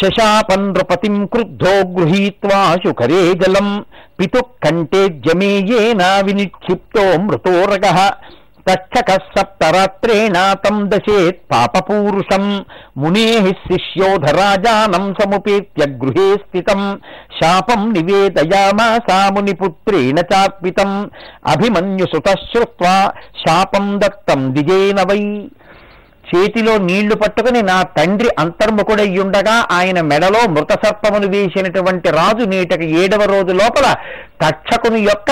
శశాపనృపతిం 0.01 1.25
క్రుద్ధో 1.25 1.73
గృహీత్వా 1.87 2.75
శుకరే 2.75 3.33
జలం. 3.33 3.85
పితుః 4.19 4.41
కంటే 4.63 5.07
జమేయేనా 5.07 6.19
వినిక్షిప్తో 6.23 7.17
మృతోరగ. 7.17 8.09
తచ్చక 8.69 9.11
సప్తరాత్రేణాతం 9.11 10.91
దశేత్ 10.91 11.35
పాపపూరుషం. 11.51 12.65
మునే 12.97 13.27
శిష్యోధరాజానం 13.41 15.15
సముపేత్య 15.21 15.85
గృహే 15.89 16.35
స్థితం. 16.35 16.99
శాపం 17.43 17.93
నివేదయామాసా 17.93 19.29
మునిపుత్రేణ 19.29 20.17
చార్పితం. 20.33 21.09
అభిమన్యుసుత 21.47 22.27
శ్రుత్వా. 22.29 23.11
శాపం 23.47 23.99
దత్తం 24.03 24.55
దిజేన 24.55 25.01
వై. 25.01 25.49
చేతిలో 26.23 26.77
నీళ్ళు 26.77 27.15
పట్టుకుని 27.15 27.61
నా 27.61 27.83
తండ్రి 27.97 28.29
అంతర్ముఖుడయ్యుండగా 28.39 29.67
ఆయన 29.71 30.01
మెడలో 30.01 30.49
మృత 30.49 30.85
సర్పమును 30.85 31.27
వేసినటువంటి 31.27 32.09
రాజు 32.09 32.45
నేటకి 32.45 32.87
ఏడవ 33.01 33.23
రోజు 33.25 33.53
లోపల 33.53 33.87
తక్షకుని 34.41 35.01
యొక్క 35.01 35.31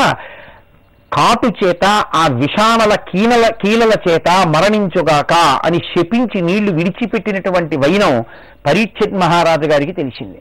కాటు 1.12 1.48
చేత 1.64 1.86
ఆ 2.14 2.28
విషాణల 2.34 2.96
కీనల 3.10 3.48
కీలల 3.62 3.94
చేత 4.08 4.30
మరణించుగాక 4.48 5.34
అని 5.66 5.78
శపించి 5.78 6.42
నీళ్ళు 6.42 6.72
విడిచిపెట్టినటువంటి 6.72 7.78
వైనం 7.78 8.14
పరీక్షిత్ 8.68 9.14
మహారాజు 9.14 9.68
గారికి 9.68 9.92
తెలిసింది. 9.92 10.40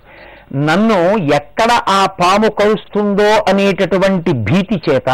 నన్ను 0.66 0.99
ఎక్కడ 1.35 1.71
ఆ 1.88 2.07
పాము 2.21 2.49
కలుస్తుందో 2.50 3.30
అనేటటువంటి 3.49 4.33
భీతి 4.33 4.83
చేత 4.88 5.11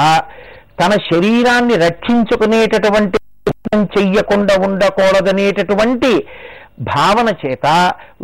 తన 0.80 0.92
శరీరాన్ని 1.12 1.74
రక్షించుకునేటటువంటి 1.76 3.18
ప్రయత్నం 3.66 3.82
చెయ్యకుండా 3.96 4.54
ఉండకూడదనేటటువంటి 4.66 6.10
భావన 6.80 7.28
చేత 7.42 7.66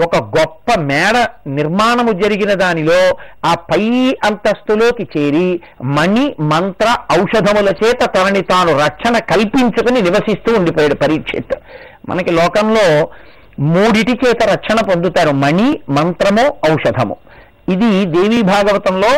ఒక 0.04 0.16
గొప్ప 0.38 0.78
మేడ 0.80 1.16
నిర్మాణము 1.46 2.12
జరిగిన 2.22 2.52
దానిలో 2.54 2.99
ఆ 3.44 3.52
పై 3.70 3.84
అంతస్తులోకి 4.25 5.04
చేరి 5.14 5.49
మణి 5.96 6.25
మంత్ర 6.52 6.88
ఔషధముల 7.20 7.70
చేత 7.82 8.00
తనని 8.14 8.42
తాను 8.42 8.72
రక్షణ 8.84 9.18
కల్పించుకుని 9.32 10.00
నివసిస్తూ 10.02 10.52
ఉండిపోయాడు 10.58 10.94
పరీక్షిత్ 10.94 11.54
మనకి 12.08 12.30
లోకంలో 12.30 12.87
మూడిటి 13.61 14.14
చేత 14.25 14.42
రక్షణ 14.52 14.78
పొందుతారు 14.90 15.32
మణి 15.44 15.68
మంత్రము 15.88 16.44
ఔషధము. 16.72 17.16
ఇది 17.68 17.90
దేవీ 18.14 18.42
భాగవతంలో 18.42 19.12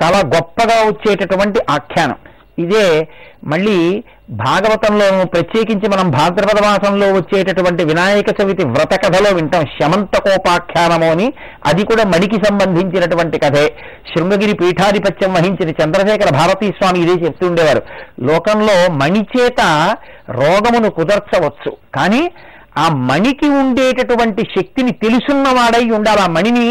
చాలా 0.00 0.18
గొప్పగా 0.34 0.76
వచ్చేటటువంటి 0.88 1.60
ఆఖ్యానం. 1.70 2.18
ఇదే 2.58 3.08
మళ్ళీ 3.44 4.04
భాగవతంలో 4.30 5.24
ప్రత్యేకించి 5.24 5.88
మనం 5.88 6.10
భాద్రపద 6.10 6.64
మాసంలో 6.64 7.12
వచ్చేటటువంటి 7.12 7.84
వినాయక 7.84 8.24
చవితి 8.42 8.66
వ్రత 8.66 8.94
కథలో 8.94 9.30
వింటాం 9.30 9.64
శమంతకోపాఖ్యానము 9.64 11.10
అని. 11.10 11.32
అది 11.66 11.86
కూడా 11.86 12.04
మడికి 12.04 12.44
సంబంధించినటువంటి 12.44 13.38
కథే. 13.38 13.74
శృంగగిరి 14.08 14.52
పీఠాధిపత్యం 14.52 15.34
వహించిన 15.34 15.70
చంద్రశేఖర 15.70 16.32
భారతీ 16.32 16.68
స్వామి 16.68 17.02
ఇదే 17.02 17.24
చెప్తుండేవారు. 17.26 17.82
లోకంలో 18.20 18.92
మణిచేత 18.92 19.96
రోగమును 20.30 20.90
కుదర్చవచ్చు. 20.90 21.76
కానీ 21.94 22.30
ఆ 22.78 22.88
మణికి 23.10 23.48
ఉండేటటువంటి 23.48 24.42
శక్తిని 24.56 24.92
తెలుసున్నవాడై 24.92 25.90
ఉండాలి. 25.90 26.20
ఆ 26.20 26.26
మణిని 26.26 26.66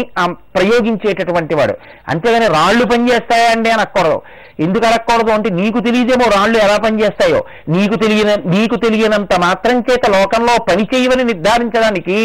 ప్రయోగించేటటువంటి 0.56 1.54
వాడు. 1.54 1.74
అంతేగాని 2.08 2.46
రాళ్ళు 2.46 2.84
పనిచేస్తాయా 2.84 3.50
అండి 3.50 3.70
అని 3.70 3.82
అనకూడదు 3.82 4.20
ఎందుకు 4.60 4.86
అనకూడదు 4.86 5.30
అంటే 5.30 5.50
నీకు 5.50 5.78
తెలియదేమో 5.78 6.30
రాళ్ళు 6.36 6.58
ఎలా 6.58 6.76
పనిచేస్తాయో. 6.76 7.44
నీకు 7.68 7.94
తెలియన 7.94 8.32
నీకు 8.46 8.76
తెలియనంత 8.76 9.34
మాత్రం 9.40 9.76
చేత 9.90 10.10
లోకంలో 10.10 10.54
పని 10.70 10.86
చేయవని 10.94 11.24
నిర్ధారించడానికి 11.24 12.16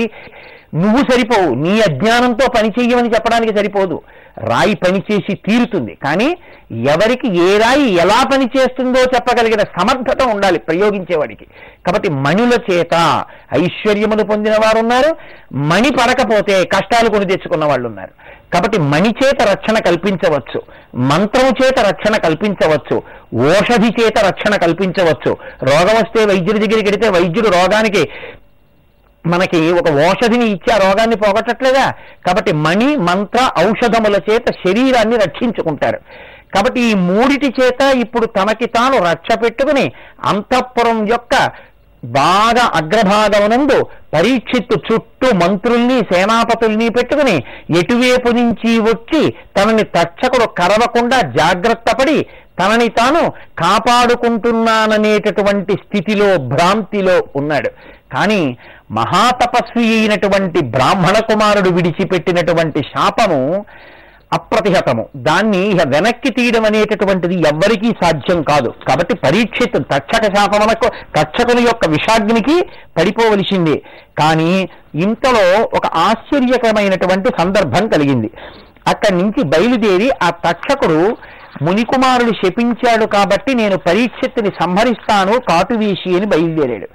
నువ్వు 0.75 0.97
సరిపోవు 0.97 1.55
నీ 1.55 1.81
అజ్ఞానంతో 1.81 2.47
పని 2.57 2.69
చెయ్యమని 2.69 3.09
చెప్పడానికి 3.09 3.57
సరిపోదు. 3.57 4.01
రాయి 4.37 4.75
పనిచేసి 4.75 5.33
తీరుతుంది. 5.33 5.97
కానీ 6.03 6.37
ఎవరికి 6.71 7.27
ఏ 7.37 7.57
రాయి 7.57 7.93
ఎలా 7.93 8.23
పనిచేస్తుందో 8.23 9.01
చెప్పగలిగిన 9.01 9.59
సమర్థత 9.59 10.23
ఉండాలి 10.23 10.59
ప్రయోగించేవాడికి. 10.59 11.45
కాబట్టి 11.85 12.09
మణుల 12.09 12.57
చేత 12.71 13.23
ఐశ్వర్యములు 13.53 14.23
పొందిన 14.23 14.53
వారు 14.53 14.77
ఉన్నారు 14.77 15.17
మణి 15.53 15.89
పడకపోతే 15.89 16.63
కష్టాలు 16.63 17.09
కొని 17.09 17.25
తెచ్చుకున్న 17.25 17.65
వాళ్ళు 17.65 17.87
ఉన్నారు 17.87 18.11
కాబట్టి 18.53 18.79
మణి 18.79 19.09
చేత 19.09 19.41
రక్షణ 19.41 19.79
కల్పించవచ్చు. 19.79 20.61
మంత్రము 20.95 21.65
చేత 21.65 21.79
రక్షణ 21.79 22.17
కల్పించవచ్చు. 22.17 23.01
ఓషధి 23.35 24.03
చేత 24.03 24.25
రక్షణ 24.25 24.55
కల్పించవచ్చు. 24.55 25.37
రోగం 25.63 25.95
వస్తే 25.95 26.25
వైద్యుడి 26.25 26.59
దగ్గరికి 26.59 26.89
వెడితే 26.89 27.09
వైద్యుడు 27.09 27.47
రోగానికి 27.47 28.09
మనకి 29.25 29.71
ఒక 29.71 30.07
ఓషధిని 30.07 30.45
ఇచ్చి 30.45 30.73
ఆ 30.73 30.77
రోగాన్ని 30.77 31.15
పోగొట్టట్లేదా? 31.15 31.93
కాబట్టి 32.27 32.53
మణి 32.53 32.97
మంత్ర 33.09 33.51
ఔషధముల 33.67 34.19
చేత 34.29 34.43
శరీరాన్ని 34.65 35.17
రక్షించుకుంటారు. 35.17 35.97
కాబట్టి 36.55 36.81
ఈ 36.81 36.93
మూడిటి 36.93 37.61
చేత 37.61 37.95
ఇప్పుడు 37.95 38.25
తనకి 38.25 38.65
తాను 38.65 39.11
రక్ష 39.11 39.37
పెట్టుకుని 39.43 39.91
అంతఃపురం 40.25 41.07
యొక్క 41.07 41.51
బాగా 42.05 42.71
అగ్రభాగమునందు 42.75 43.87
పరీక్షిత్తు 44.13 44.79
చుట్టూ 44.87 45.35
మంత్రుల్ని 45.35 46.03
సేనాపతుల్ని 46.11 46.89
పెట్టుకుని 46.89 47.43
ఎటువైపు 47.79 48.29
నుంచి 48.29 48.79
వచ్చి 48.79 49.35
తనని 49.57 49.83
తక్షకుడు 49.83 50.49
కరవకుండా 50.59 51.21
జాగ్రత్త 51.21 51.91
పడి 51.91 52.25
తనని 52.59 52.89
తాను 52.89 53.33
కాపాడుకుంటున్నాననేటటువంటి 53.59 55.73
స్థితిలో 55.73 56.37
భ్రాంతిలో 56.37 57.23
ఉన్నాడు. 57.35 57.69
కానీ 58.15 58.57
మహాతపస్వి 58.93 59.99
అయినటువంటి 59.99 60.59
బ్రాహ్మణ 60.61 61.17
కుమారుడు 61.19 61.69
విడిచిపెట్టినటువంటి 61.69 62.81
శాపము 62.83 63.65
అప్రతిహతము. 64.33 65.03
దాన్ని 65.15 65.57
ఇక 65.57 65.81
వెనక్కి 65.87 66.29
తీయడం 66.29 66.65
అనేటటువంటిది 66.65 67.35
ఎవ్వరికీ 67.35 67.89
సాధ్యం 68.03 68.43
కాదు. 68.43 68.73
కాబట్టి 68.87 69.15
పరీక్షిత్ 69.15 69.77
తక్షక 69.91 70.23
శాపమునకు 70.35 70.87
తక్షకుని 71.17 71.61
యొక్క 71.61 71.87
విషాగ్నికి 71.87 72.55
పడిపోవలసిందే. 72.97 73.77
కానీ 74.19 74.69
ఇంతలో 74.95 75.45
ఒక 75.73 75.85
ఆశ్చర్యకరమైనటువంటి 75.85 77.29
సందర్భం 77.39 77.87
కలిగింది. 77.87 78.31
అక్కడి 78.87 79.17
నుంచి 79.17 79.43
బయలుదేరి 79.43 80.09
ఆ 80.23 80.29
తక్షకుడు 80.29 81.17
మునికుమారుడు 81.61 82.31
శపించాడు 82.31 83.05
కాబట్టి 83.05 83.53
నేను 83.53 83.77
పరీక్షిత్ని 83.77 84.51
సంహరిస్తాను 84.61 85.33
కాటు 85.39 85.73
వేసి 85.73 86.17
అని 86.17 86.25
బయలుదేరాడు. 86.25 86.87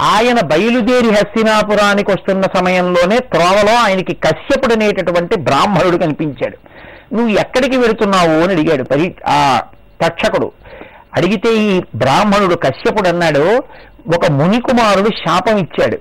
ఆయన 0.00 0.40
బయలుదేరి 0.40 1.10
హస్తినాపురానికి 1.10 2.10
వస్తున్న 2.10 2.42
సమయంలోనే 2.42 3.18
త్రోవలో 3.18 3.74
ఆయనకి 3.74 4.14
కశ్యపుడు 4.14 4.72
అనేటటువంటి 4.72 5.36
బ్రాహ్మణుడు 5.36 5.96
కనిపించాడు. 5.96 6.56
నువ్వు 7.14 7.28
ఎక్కడికి 7.28 7.76
వెళుతున్నావు? 7.76 8.30
అని 8.30 8.52
అడిగాడు 8.52 8.82
పరి 8.82 9.14
ఆ 9.26 9.62
తక్షకుడు 10.02 10.52
అడిగితే 11.14 11.54
ఈ 11.54 11.82
బ్రాహ్మణుడు 11.94 12.54
కశ్యపుడు 12.54 13.08
అన్నాడు 13.08 13.62
ఒక 14.16 14.30
మునికుమారుడు 14.30 15.08
శాపం 15.08 15.58
ఇచ్చాడు. 15.58 15.96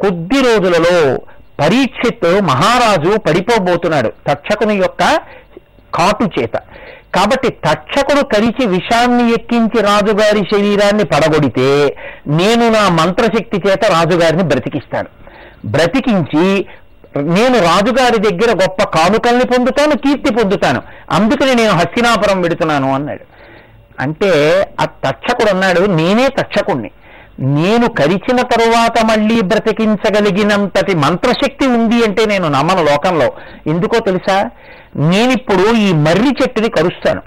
కొద్ది 0.00 0.40
రోజులలో 0.40 1.16
పరీక్షిత్ 1.60 2.40
మహారాజు 2.42 3.16
పడిపోబోతున్నాడు. 3.16 4.12
తక్షకుని 4.28 4.74
యొక్క 4.74 5.20
కాటు 5.94 6.40
చేత. 6.40 6.50
కాబట్టి 7.14 7.48
తక్షకుడు 7.48 8.24
కరిచి 8.24 8.66
విషాన్ని 8.66 9.32
ఎక్కించి 9.32 9.82
రాజుగారి 9.82 10.44
శరీరాన్ని 10.54 11.04
పడగొడితే 11.04 11.96
నేను 12.26 12.68
నా 12.68 12.88
మంత్రశక్తి 12.88 13.68
చేత 13.68 13.84
రాజుగారిని 13.90 14.42
బ్రతికిస్తాను. 14.42 15.08
బ్రతికించి 15.64 16.66
నేను 17.18 17.58
రాజుగారి 17.58 18.18
దగ్గర 18.18 18.50
గొప్ప 18.50 18.84
కానుకల్ని 18.84 19.44
పొందుతాను 19.44 19.98
కీర్తి 19.98 20.34
పొందుతాను. 20.34 20.82
అందుకని 21.10 21.54
నేను 21.54 21.70
హస్తినాపురం 21.70 22.40
పెడుతున్నాను 22.40 22.94
అన్నాడు. 22.94 23.24
అంటే 24.00 24.30
ఆ 24.80 24.84
తక్షకుడు 24.84 25.50
అన్నాడు 25.50 25.80
నేనే 25.80 26.28
తక్షకుణ్ణి 26.28 26.90
నేను 27.40 27.88
కరిచిన 27.88 28.36
తరువాత 28.36 29.04
మళ్ళీ 29.04 29.40
బ్రతికించగలిగినంతటి 29.40 30.96
మంత్రశక్తి 30.96 31.66
ఉంది 31.66 32.04
అంటే 32.04 32.26
నేను 32.26 32.48
నమ్మను 32.48 32.82
లోకంలో. 32.82 33.32
ఎందుకో 33.66 33.98
తెలుసా? 33.98 34.50
నేనిప్పుడు 34.96 35.74
ఈ 35.74 35.92
మర్రి 35.92 36.28
చెట్టుని 36.28 36.68
కరుస్తాను. 36.68 37.22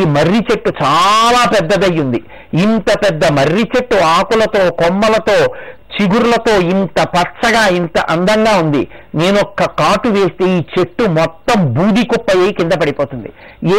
ఈ 0.00 0.04
మర్రి 0.04 0.38
చెట్టు 0.38 0.72
చాలా 0.84 1.50
పెద్దదయ్యింది. 1.50 2.24
ఇంత 2.54 2.94
పెద్ద 3.04 3.26
మర్రి 3.32 3.60
చెట్టు 3.60 3.96
ఆకులతో 3.96 4.70
కొమ్మలతో 4.70 5.54
చిగుర్లతో 5.94 6.60
ఇంత 6.60 7.02
పచ్చగా 7.02 7.66
ఇంత 7.66 7.98
అందంగా 7.98 8.56
ఉంది. 8.56 8.88
నేను 9.14 9.38
ఒక్క 9.40 9.62
కాటు 9.62 10.08
వేస్తే 10.08 10.44
ఈ 10.44 10.62
చెట్టు 10.78 11.04
మొత్తం 11.04 11.74
బూది 11.74 12.06
కుప్పయ్యి 12.06 12.52
కింద 12.52 12.72
పడిపోతుంది. 12.72 13.28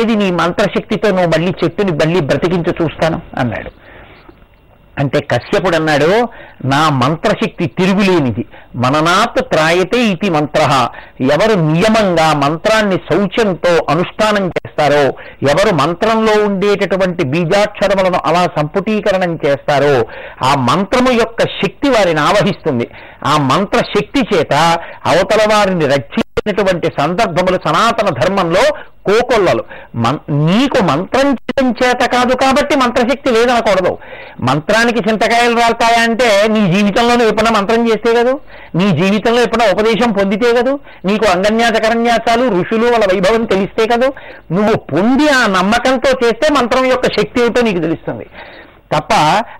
ఏది 0.01 0.15
నీ 0.15 0.31
మంత్రశక్తితో 0.31 1.09
నువ్వు 1.09 1.27
మళ్ళీ 1.27 1.51
చెట్టుని 1.63 1.91
మళ్ళీ 1.91 2.19
బ్రతికించి 2.19 2.73
చూస్తాను? 2.81 3.21
అన్నాడు. 3.39 3.84
అంటే 4.99 5.19
కశ్యపుడు 5.19 5.75
అన్నాడు 5.75 6.11
నా 6.65 6.89
మంత్రశక్తి 6.89 7.65
తిరుగులేనిది. 7.67 8.45
మననాత్ 8.75 9.41
త్రాయతే 9.45 9.99
ఇది 10.03 10.29
మంత్ర. 10.29 10.89
ఎవరు 11.21 11.59
నియమంగా 11.59 12.33
మంత్రాన్ని 12.33 12.97
శౌచంతో 12.97 13.85
అనుష్ఠానం 13.89 14.47
చేస్తారో 14.47 15.03
ఎవరు 15.49 15.75
మంత్రంలో 15.75 16.45
ఉండేటటువంటి 16.45 17.23
బీజాక్షరములను 17.23 18.19
అలా 18.25 18.43
సంపుటీకరణం 18.57 19.39
చేస్తారో 19.45 19.95
ఆ 20.45 20.55
మంత్రము 20.55 21.11
యొక్క 21.11 21.41
శక్తి 21.41 21.89
వారిని 21.89 22.19
ఆవహిస్తుంది. 22.19 22.87
ఆ 23.25 23.37
మంత్ర 23.37 23.79
శక్తి 23.79 24.21
చేత 24.33 24.53
అవతల 25.05 25.55
వారిని 25.55 25.85
రక్షించినటువంటి 25.85 26.87
సందర్భములు 27.01 27.59
సనాతన 27.67 28.09
ధర్మంలో 28.21 28.63
కోకొల్లలు. 29.05 29.63
మన్ 29.95 30.19
నీకు 30.31 30.83
మంత్రం 30.83 31.27
చేయడం 31.29 31.67
చేత 31.71 32.01
కాదు 32.05 32.33
కాబట్టి 32.35 32.75
మంత్రశక్తి 32.75 33.31
లేదనకూడదు. 33.31 33.97
మంత్రానికి 34.41 35.09
చింతకాయలు 35.09 35.55
రాలుతాయా 35.55 36.01
అంటే 36.01 36.47
నీ 36.47 36.73
జీవితంలోనే 36.73 37.23
ఎప్పుడైనా 37.25 37.59
మంత్రం 37.59 37.89
చేస్తే 37.89 38.13
కదూ? 38.13 38.39
నీ 38.75 38.91
జీవితంలో 38.91 39.41
ఎప్పుడైనా 39.41 39.71
ఉపదేశం 39.71 40.11
పొందితే 40.11 40.53
కదూ? 40.53 40.79
నీకు 41.05 41.25
అంగన్యాసకరన్యాసాలు 41.25 42.59
ఋషులు 42.59 42.85
వాళ్ళ 42.85 43.05
వైభవం 43.05 43.45
తెలిస్తే 43.45 43.85
కదూ? 43.85 44.13
నువ్వు 44.51 44.77
పొంది 44.77 45.29
ఆ 45.29 45.47
నమ్మకంతో 45.47 46.11
చేస్తే 46.23 46.53
మంత్రం 46.53 46.85
యొక్క 46.85 47.05
శక్తి 47.05 47.41
ఏమిటో 47.41 47.61
నీకు 47.61 47.79
తెలుస్తుంది. 47.79 48.25
తప్ప 48.93 49.13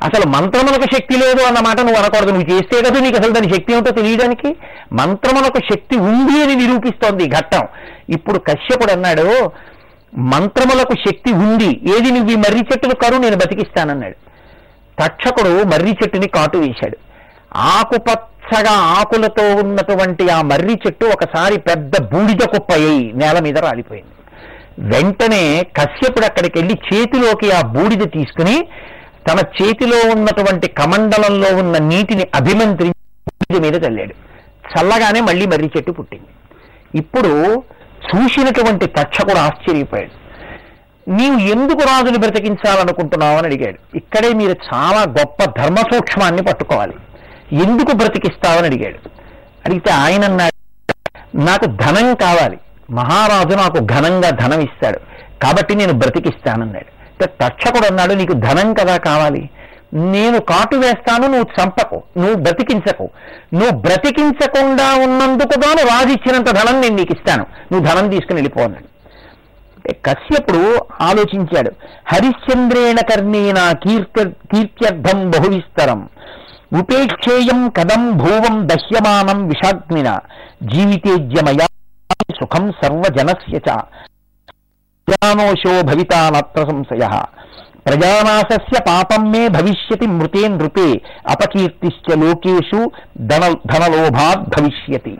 అసలు 0.03 0.25
మంత్రమునకు 0.29 0.95
శక్తి 0.95 1.15
లేదు 1.19 1.41
అన్నమాట 1.41 1.79
నువ్వు 1.79 1.99
అనకూడదు. 2.01 2.31
నువ్వు 2.31 2.49
చేస్తే 2.53 2.81
కదా 2.81 2.99
నీకు 2.99 3.17
అసలు 3.17 3.33
దాని 3.33 3.49
శక్తి 3.53 3.73
ఏమిటో 3.73 3.91
తెలియడానికి. 3.91 4.55
మంత్రమునకు 4.93 5.59
శక్తి 5.73 5.97
ఉంది 5.97 6.43
అని 6.43 6.55
నిరూపిస్తోంది 6.55 7.27
ఘట్టం. 7.27 7.63
ఇప్పుడు 8.09 8.39
కశ్యపుడు 8.39 8.91
అన్నాడు 8.91 9.51
మంత్రములకు 10.17 10.93
శక్తి 10.93 11.33
ఉంది. 11.33 11.69
ఏది 11.95 12.11
నువ్వు 12.11 12.31
ఈ 12.31 12.35
మర్రి 12.35 12.59
చెట్టును 12.59 12.95
కరు 12.95 13.15
నేను 13.15 13.35
బతికిస్తానన్నాడు. 13.35 14.15
తక్షకుడు 14.99 15.63
మర్రి 15.63 15.89
చెట్టుని 15.89 16.27
కాటు 16.27 16.57
వేశాడు. 16.57 16.97
ఆకుపచ్చగా 17.55 18.71
ఆకులతో 18.71 19.55
ఉన్నటువంటి 19.55 20.29
ఆ 20.29 20.41
మర్రి 20.41 20.73
చెట్టు 20.87 21.05
ఒకసారి 21.05 21.59
పెద్ద 21.59 21.91
బూడిద 22.03 22.45
కుప్ప 22.45 22.73
నేల 23.13 23.39
మీద 23.43 23.57
రాలిపోయింది. 23.57 24.11
వెంటనే 24.79 25.63
కశ్యపుడు 25.77 26.25
అక్కడికి 26.25 26.59
వెళ్ళి 26.59 26.79
చేతిలోకి 26.93 27.51
ఆ 27.51 27.61
బూడిద 27.61 27.99
తీసుకుని 27.99 28.67
తన 29.27 29.39
చేతిలో 29.39 30.11
ఉన్నటువంటి 30.11 30.67
కమండలంలో 30.67 31.57
ఉన్న 31.57 31.77
నీటిని 31.77 32.27
అభిమంత్రించి 32.35 33.59
మీద 33.59 33.85
చల్లాడు. 33.85 34.13
చల్లగానే 34.77 35.21
మళ్ళీ 35.21 35.45
మర్రి 35.45 35.71
చెట్టు 35.77 35.91
పుట్టింది. 35.91 36.25
ఇప్పుడు 36.97 37.63
చూసినటువంటి 38.15 38.85
తక్షకుడు 38.85 39.39
ఆశ్చర్యపోయాడు. 39.39 40.25
నీవు 41.09 41.39
ఎందుకు 41.39 41.79
రాజుని 41.79 42.17
బ్రతికించాలనుకుంటున్నావు 42.17 43.37
అని 43.37 43.47
అడిగాడు. 43.47 43.97
ఇక్కడే 43.97 44.33
మీరు 44.33 44.55
చాలా 44.73 45.01
గొప్ప 45.01 45.43
ధర్మ 45.43 45.75
సూక్ష్మాన్ని 45.75 46.41
పట్టుకోవాలి. 46.41 46.93
ఎందుకు 47.53 47.91
బ్రతికిస్తావని 47.95 48.67
అడిగాడు. 48.67 49.09
అడిగితే 49.65 49.91
ఆయన 49.91 50.23
అన్నాడు 50.23 50.55
నాకు 51.37 51.65
ధనం 51.65 52.15
కావాలి. 52.15 52.57
మహారాజు 52.91 53.55
నాకు 53.55 53.77
ఘనంగా 53.79 54.29
ధనం 54.29 54.61
ఇస్తాడు. 54.61 54.99
కాబట్టి 55.43 55.75
నేను 55.75 55.93
బ్రతికిస్తానన్నాడు. 55.93 56.94
తక్షకుడు 57.23 57.85
అన్నాడు 57.85 58.13
నీకు 58.13 58.33
ధనం 58.33 58.73
కదా 58.73 58.97
కావాలి. 58.97 59.49
నేను 59.93 60.41
కాటు 60.41 60.75
వేస్తాను 60.75 61.27
నువ్వు 61.27 61.63
చంపకు 61.63 62.03
నువ్వు 62.17 62.33
బ్రతికించకు. 62.33 63.09
నువ్వు 63.53 63.79
బ్రతికించకుండా 63.79 64.95
ఉన్నందుకు 64.95 65.59
గాను 65.59 65.87
రాజు 65.87 66.41
ధనం 66.51 66.81
నేను 66.81 66.95
నీకు 66.95 67.13
ఇస్తాను. 67.13 67.45
నువ్వు 67.71 67.87
ధనం 67.87 68.09
తీసుకుని 68.09 68.35
వెళ్ళిపోన్నాడు 68.35 68.95
కశ్యపుడు 70.05 70.77
ఆలోచించాడు 71.01 71.71
హరిశ్చంద్రేణ 72.13 72.95
కర్ణేన 72.95 73.71
కీర్త 73.71 74.27
కీర్త్యర్థం 74.27 75.29
బహువిస్తరం. 75.29 76.09
ఉపేక్షేయం 76.79 77.69
కదం 77.69 78.11
భూవం 78.11 78.69
దహ్యమానం 78.69 79.47
విషాగ్నిన. 79.47 80.19
జీవితేజ్యమయా 80.63 81.65
సుఖం 82.39 82.73
సర్వజనస్య 82.83 83.57
చ. 83.57 83.81
ప్రజానోషో 85.07 85.73
భవితానత్ర 85.81 86.61
సంశయ. 86.69 87.03
ప్రజానాశస్య 87.87 88.77
పాపం 88.87 89.23
మే 89.31 89.47
భవిష్యతి 89.47 90.07
మృతే 90.07 90.47
నృపే 90.47 90.87
అపకీర్తిశ్చ 91.33 92.15
లోకేషు 92.23 92.79
ధన 93.31 93.43
ధనలోభాత్ 93.71 94.45
భవిష్యతి. 94.55 95.13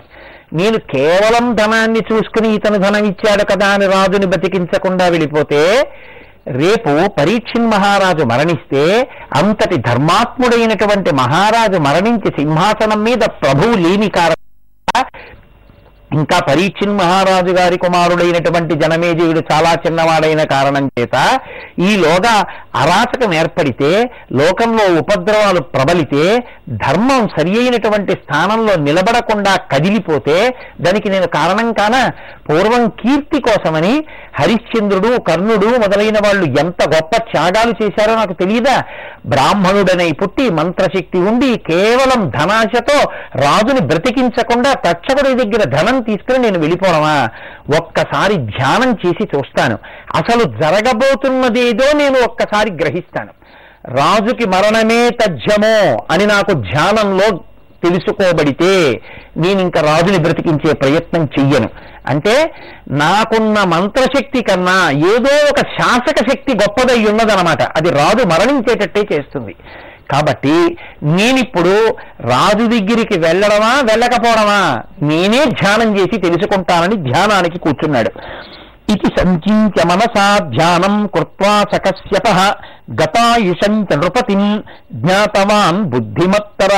నేను 0.53 0.77
కేవలం 0.93 1.45
ధనాన్ని 1.55 2.01
చూసుకుని 2.09 2.49
ఇతను 2.55 2.77
ధనం 2.77 3.05
ఇచ్చాడు 3.05 3.43
కదా 3.43 3.67
అని 3.67 3.85
రాజుని 3.85 4.25
బతికించకుండా 4.25 5.07
వెళ్ళిపోతే 5.07 5.61
రేపు 6.59 6.91
పరీక్షిన్ 7.19 7.67
మహారాజు 7.67 8.23
మరణిస్తే 8.23 8.83
అంతటి 9.39 9.77
ధర్మాత్ముడైనటువంటి 9.77 11.11
మహారాజు 11.15 11.77
మరణించి 11.77 12.31
సింహాసనం 12.39 13.03
మీద 13.03 13.23
ప్రభువు 13.43 13.75
లేని 13.85 14.09
కారణం 14.09 14.41
ఇంకా 16.11 16.37
పరీక్షిన్ 16.47 16.93
మహారాజు 16.99 17.51
గారి 17.51 17.77
కుమారుడైనటువంటి 17.77 18.73
జనమేజయుడు 18.81 19.41
చాలా 19.49 19.71
చిన్నవాడైన 19.83 20.41
కారణం 20.51 20.85
చేత 20.93 21.15
ఈలోగా 21.87 22.35
అరాచకం 22.81 23.31
ఏర్పడితే 23.33 23.89
లోకంలో 24.39 24.85
ఉపద్రవాలు 24.99 25.61
ప్రబలితే 25.73 26.23
ధర్మం 26.81 27.23
సరి 27.33 27.53
అయినటువంటి 27.59 28.13
స్థానంలో 28.21 28.73
నిలబడకుండా 28.85 29.53
కదిలిపోతే 29.71 30.37
దానికి 30.79 31.09
నేను 31.09 31.27
కారణం 31.35 31.69
కాన 31.73 31.95
పూర్వం 32.47 32.85
కీర్తి 32.99 33.39
కోసమని 33.41 33.93
హరిశ్చంద్రుడు 34.39 35.11
కర్ణుడు 35.27 35.69
మొదలైన 35.83 36.17
వాళ్ళు 36.25 36.45
ఎంత 36.59 36.81
గొప్ప 36.93 37.15
త్యాగాలు 37.27 37.73
చేశారో 37.81 38.13
నాకు 38.15 38.33
తెలియదా? 38.33 38.77
బ్రాహ్మణుడనై 39.29 40.09
పుట్టి 40.13 40.45
మంత్రశక్తి 40.55 41.19
ఉండి 41.29 41.51
కేవలం 41.69 42.21
ధనాశతో 42.31 42.97
రాజుని 43.43 43.81
బ్రతికించకుండా 43.89 44.71
తక్షకుడి 44.85 45.33
దగ్గర 45.35 45.63
ధనం 45.75 45.97
తీసుకుని 46.07 46.39
నేను 46.39 46.59
వెళ్ళిపోవడమా 46.59 47.15
ఒక్కసారి 47.79 48.35
ధ్యానం 48.35 48.91
చేసి 48.91 49.27
చూస్తాను. 49.35 49.77
అసలు 50.15 50.43
జరగబోతున్నదేదో 50.43 51.97
నేను 51.97 52.19
ఒక్కసారి 52.19 52.71
గ్రహిస్తాను. 52.73 53.33
రాజుకి 53.97 54.45
మరణమే 54.49 55.09
తథ్యమో 55.09 55.75
అని 56.11 56.25
నాకు 56.25 56.51
ధ్యానంలో 56.51 57.27
తెలుసుకోబడితే 57.83 58.71
నేను 59.37 59.59
ఇంకా 59.59 59.81
రాజుని 59.81 60.17
బ్రతికించే 60.17 60.73
ప్రయత్నం 60.73 61.23
చెయ్యను. 61.39 61.69
అంటే 62.07 62.51
నాకున్న 62.89 63.63
మంత్రశక్తి 63.63 64.41
కన్నా 64.43 64.91
ఏదో 64.91 65.33
ఒక 65.49 65.59
శాసక 65.77 66.17
శక్తి 66.29 66.53
గొప్పదై 66.55 66.99
ఉన్నదనమాట 67.11 67.61
అది 67.77 67.89
రాజు 67.89 68.23
మరణించేటట్టే 68.27 69.03
చేస్తుంది. 69.13 69.55
కాబట్టి 70.11 70.77
నేనిప్పుడు 71.03 71.95
రాజు 72.21 72.65
దగ్గరికి 72.65 73.19
వెళ్ళడమా 73.19 73.81
వెళ్ళకపోవడమా 73.81 74.83
నేనే 75.01 75.45
ధ్యానం 75.45 75.97
చేసి 75.97 76.17
తెలుసుకుంటానని 76.21 77.11
ధ్యానానికి 77.11 77.59
కూర్చున్నాడు. 77.59 78.11
ఇది 78.91 79.19
సంచింత్య 79.19 79.83
మనసా 79.85 80.37
ధ్యానం 80.37 81.07
కృత్వా 81.07 81.63
సకశ్యప 81.73 82.27
గతాయుషం 83.01 83.83
చ 83.83 83.95
నృపతిం 83.95 84.63
జ్ఞాతవాన్ 84.93 85.83
బుద్ధిమత్తర. 85.83 86.73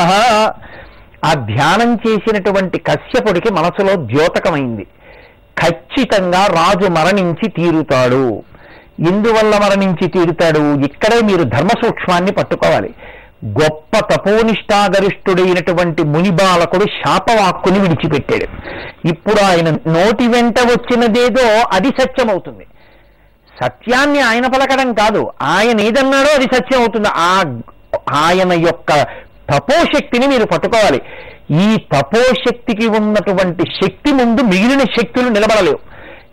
ఆ 1.26 1.34
ధ్యానం 1.34 1.96
చేసినటువంటి 1.96 2.78
కశ్యపుడికి 2.80 3.54
మనసులో 3.54 3.96
ద్యోతకమైంది. 3.96 4.88
ఖచ్చితంగా 5.60 6.46
రాజు 6.46 6.88
మరణించి 6.88 7.50
తీరుతాడు. 7.50 8.44
ఎందువల్ల 9.10 9.54
మరణించి 9.58 10.08
తీరుతాడు? 10.08 10.60
ఇక్కడే 10.60 11.22
మీరు 11.22 11.44
ధర్మ 11.44 11.68
సూక్ష్మాన్ని 11.68 12.32
పట్టుకోవాలి. 12.32 12.90
గొప్ప 13.46 14.00
తపోనిష్టాగరిష్ఠుడైనటువంటి 14.00 16.04
మునిబాలకుడు 16.04 16.86
శాపవాక్కుని 16.86 17.80
విడిచిపెట్టాడు. 17.80 18.48
ఇప్పుడు 19.08 19.44
ఆయన 19.44 19.70
నోటి 19.70 20.28
వెంట 20.28 20.60
వచ్చినదేదో 20.60 21.64
అది 21.74 21.88
సత్యమవుతుంది. 21.88 22.68
సత్యాన్ని 23.64 24.22
ఆయన 24.22 24.48
పలకడం 24.48 24.94
కాదు 24.94 25.32
ఆయన 25.42 25.82
ఏదన్నాడో 25.82 26.36
అది 26.36 26.44
సత్యం 26.44 26.80
అవుతుంది 26.80 27.10
ఆ 27.16 27.44
ఆయన 28.14 28.54
యొక్క 28.54 29.06
తపోశక్తిని 29.54 30.28
మీరు 30.28 30.44
పట్టుకోవాలి. 30.44 31.02
ఈ 31.64 31.76
తపోశక్తికి 31.76 32.88
ఉన్నటువంటి 32.88 33.64
శక్తి 33.84 34.12
ముందు 34.12 34.42
మిగిలిన 34.42 34.80
శక్తులు 34.80 35.30
నిలబడలేవు. 35.30 35.80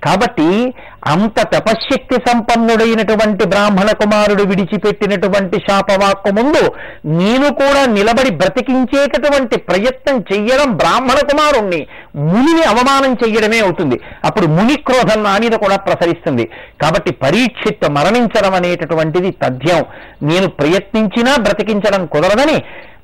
కాబట్టి 0.07 0.75
అంత 1.09 1.39
తపశ్శక్తి 1.55 2.17
సంపన్నుడైనటువంటి 2.29 3.45
బ్రాహ్మణ 3.49 3.91
కుమారుడు 3.93 4.43
విడిచిపెట్టినటువంటి 4.43 5.59
శాపవాక్కు 5.59 6.31
ముందు 6.31 6.63
నేను 7.07 7.49
కూడా 7.55 7.83
నిలబడి 7.87 8.31
బ్రతికించేటటువంటి 8.35 9.57
ప్రయత్నం 9.61 10.25
చెయ్యడం 10.33 10.71
బ్రాహ్మణ 10.77 11.19
కుమారుణ్ణి 11.31 11.81
మునిని 12.17 12.63
అవమానం 12.63 13.13
చెయ్యడమే 13.13 13.59
అవుతుంది. 13.59 14.01
అప్పుడు 14.25 14.47
ముని 14.47 14.77
క్రోధం 14.77 15.23
నా 15.23 15.39
మీద 15.39 15.53
కూడా 15.53 15.77
ప్రసరిస్తుంది. 15.77 16.45
కాబట్టి 16.83 17.13
పరీక్షిత్ 17.13 17.89
మరణించడం 17.91 18.55
అనేటటువంటిది 18.55 19.31
తథ్యం. 19.31 19.85
నేను 20.23 20.49
ప్రయత్నించినా 20.49 21.37
బ్రతికించడం 21.37 22.07
కుదరదని 22.07 22.59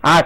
ఆ 0.06 0.20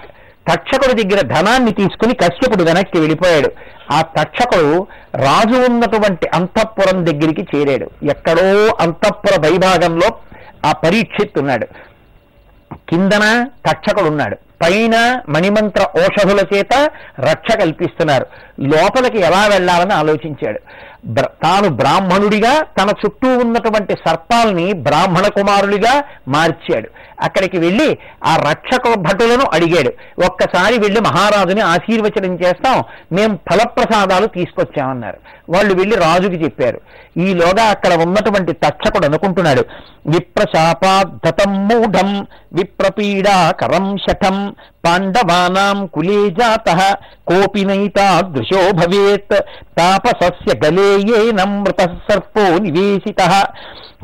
తక్షకుడి 0.49 1.03
దగ్గర 1.03 1.21
ధనాన్ని 1.27 1.73
తీసుకుని 1.73 2.15
కశ్యపుడు 2.15 2.65
వెనక్కి 2.65 2.99
వెళ్ళిపోయాడు. 2.99 3.51
ఆ 3.93 4.01
తక్షకుడు 4.01 4.87
రాజు 5.15 5.57
ఉన్నటువంటి 5.71 6.29
అంతఃపురం 6.35 7.07
దగ్గరికి 7.07 7.47
చేరాడు. 7.57 7.91
ఎక్కడో 8.11 8.77
అంతఃపుర 8.81 9.41
వైభాగంలో 9.41 10.09
ఆ 10.67 10.73
పరీక్షిత్ 10.73 11.39
ఉన్నాడు 11.39 11.67
కిందన 12.89 13.47
తక్షకుడు 13.69 14.09
ఉన్నాడు 14.09 14.37
పైన 14.63 15.21
మణిమంత్ర 15.29 15.87
ఔషధుల 15.97 16.45
చేత 16.55 16.91
రక్ష 17.21 17.57
కల్పిస్తున్నారు. 17.57 18.27
లోపలికి 18.61 19.19
ఎలా 19.21 19.47
వెళ్ళాలని 19.47 19.93
ఆలోచించాడు. 19.93 20.61
తాను 21.23 21.69
బ్రాహ్మణుడిగా 21.69 22.61
తన 22.61 22.89
చుట్టూ 22.89 23.39
ఉన్నటువంటి 23.39 23.95
సర్పాల్ని 24.09 24.73
బ్రాహ్మణ 24.73 25.27
కుమారుడిగా 25.27 26.05
మార్చాడు. 26.29 26.89
అక్కడికి 27.25 27.59
వెళ్ళి 27.59 27.99
ఆ 28.25 28.37
రక్షక 28.37 28.95
భటులను 28.95 29.45
అడిగాడు. 29.53 29.93
ఒక్కసారి 30.27 30.79
వెళ్ళి 30.79 31.01
మహారాజుని 31.01 31.61
ఆశీర్వచనం 31.61 32.35
చేస్తాం 32.35 32.85
మేం 33.13 33.39
ఫలప్రసాదాలు 33.53 34.27
తీసుకొచ్చామన్నారు. 34.27 35.19
వాళ్ళు 35.49 35.75
వెళ్ళి 35.75 35.97
రాజుకి 35.97 36.45
చెప్పారు. 36.45 36.81
ఈలోగా 37.17 37.65
అక్కడ 37.65 37.93
ఉన్నటువంటి 37.95 38.53
తక్షకుడు 38.53 39.07
అనుకుంటున్నాడు 39.07 39.65
విప్రశాపాద్ధతం 40.07 41.69
మూఢం 41.69 42.27
విప్రపీడా 42.53 43.51
కరం 43.51 43.97
శఠం 43.97 44.55
పాండవానాం 44.85 45.87
కులే 45.87 46.31
జాత 46.31 46.97
కోపి 47.27 47.65
నైతాదృశో 47.65 48.71
భవేత్ 48.71 49.45
తాపసస్య 49.79 50.61
గలే 50.65 50.89
ఏనమృత 51.25 51.81
సర్పో 51.81 52.59
నివేశిత. 52.59 53.23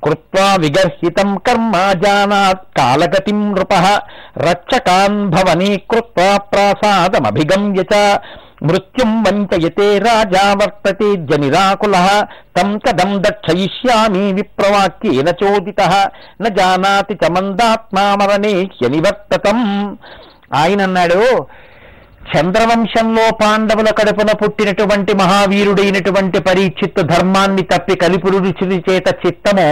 కృత్వా 0.03 0.47
విగర్హితం 0.63 1.31
కర్మ 1.47 1.75
జానాత్ 2.03 2.63
కాలగతిం 2.79 3.41
నృప 3.51 3.75
రక్షకాన్ 4.47 5.19
భవనీ 5.33 5.73
కృత్వా 5.91 6.31
ప్రాసాదమభిగమ్య 6.53 7.83
చ 7.91 7.97
మృత్యుం 8.69 9.13
వంచయతే 9.25 9.87
రాజా 10.05 10.43
వర్తతే 10.61 11.11
జనిరాకుల 11.29 11.97
తం 12.57 12.71
కదం 12.85 13.13
దక్షయిష్యామి 13.23 14.25
విప్రవాక్యేన 14.39 15.29
చోదిత 15.41 15.81
న 16.43 16.49
జానాతి 16.59 17.17
చ 17.23 17.31
మందాత్మా 17.37 18.05
మరణే 18.21 18.55
హ్యనివర్తతం 18.75 19.61
ఆయన 20.55 20.81
అన్నాడు 20.83 21.23
చంద్రవంశంలో 22.21 23.25
పాండవుల 23.41 23.91
కడుపున 23.91 24.31
పుట్టినటువంటి 24.33 25.13
మహావీరుడైనటువంటి 25.15 26.39
పరీక్షిత్ 26.39 27.01
ధర్మాన్ని 27.03 27.63
తప్పి 27.63 27.95
కలిపురు 27.95 28.39
రుచి 28.39 28.79
చేత 28.89 29.09
చిత్తము 29.27 29.69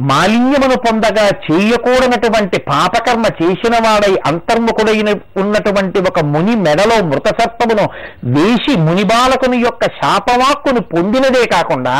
మాలిన్యమును 0.00 0.76
పొందగా 0.76 1.26
చేయకూడనటువంటి 1.46 2.58
పాపకర్మ 2.68 3.26
చేసిన 3.40 3.74
వాడై 3.78 4.12
అంతర్ముఖుడైన 4.26 5.10
ఉన్నటువంటి 5.36 5.98
ఒక 6.00 6.20
ముని 6.24 6.54
మెడలో 6.56 6.98
మృతసత్వమును 7.02 7.86
వేసి 8.24 8.74
ముని 8.76 8.86
మునిబాలకుని 8.86 9.58
యొక్క 9.58 9.84
శాపవాక్కును 9.84 10.80
పొందినదే 10.80 11.44
కాకుండా 11.46 11.96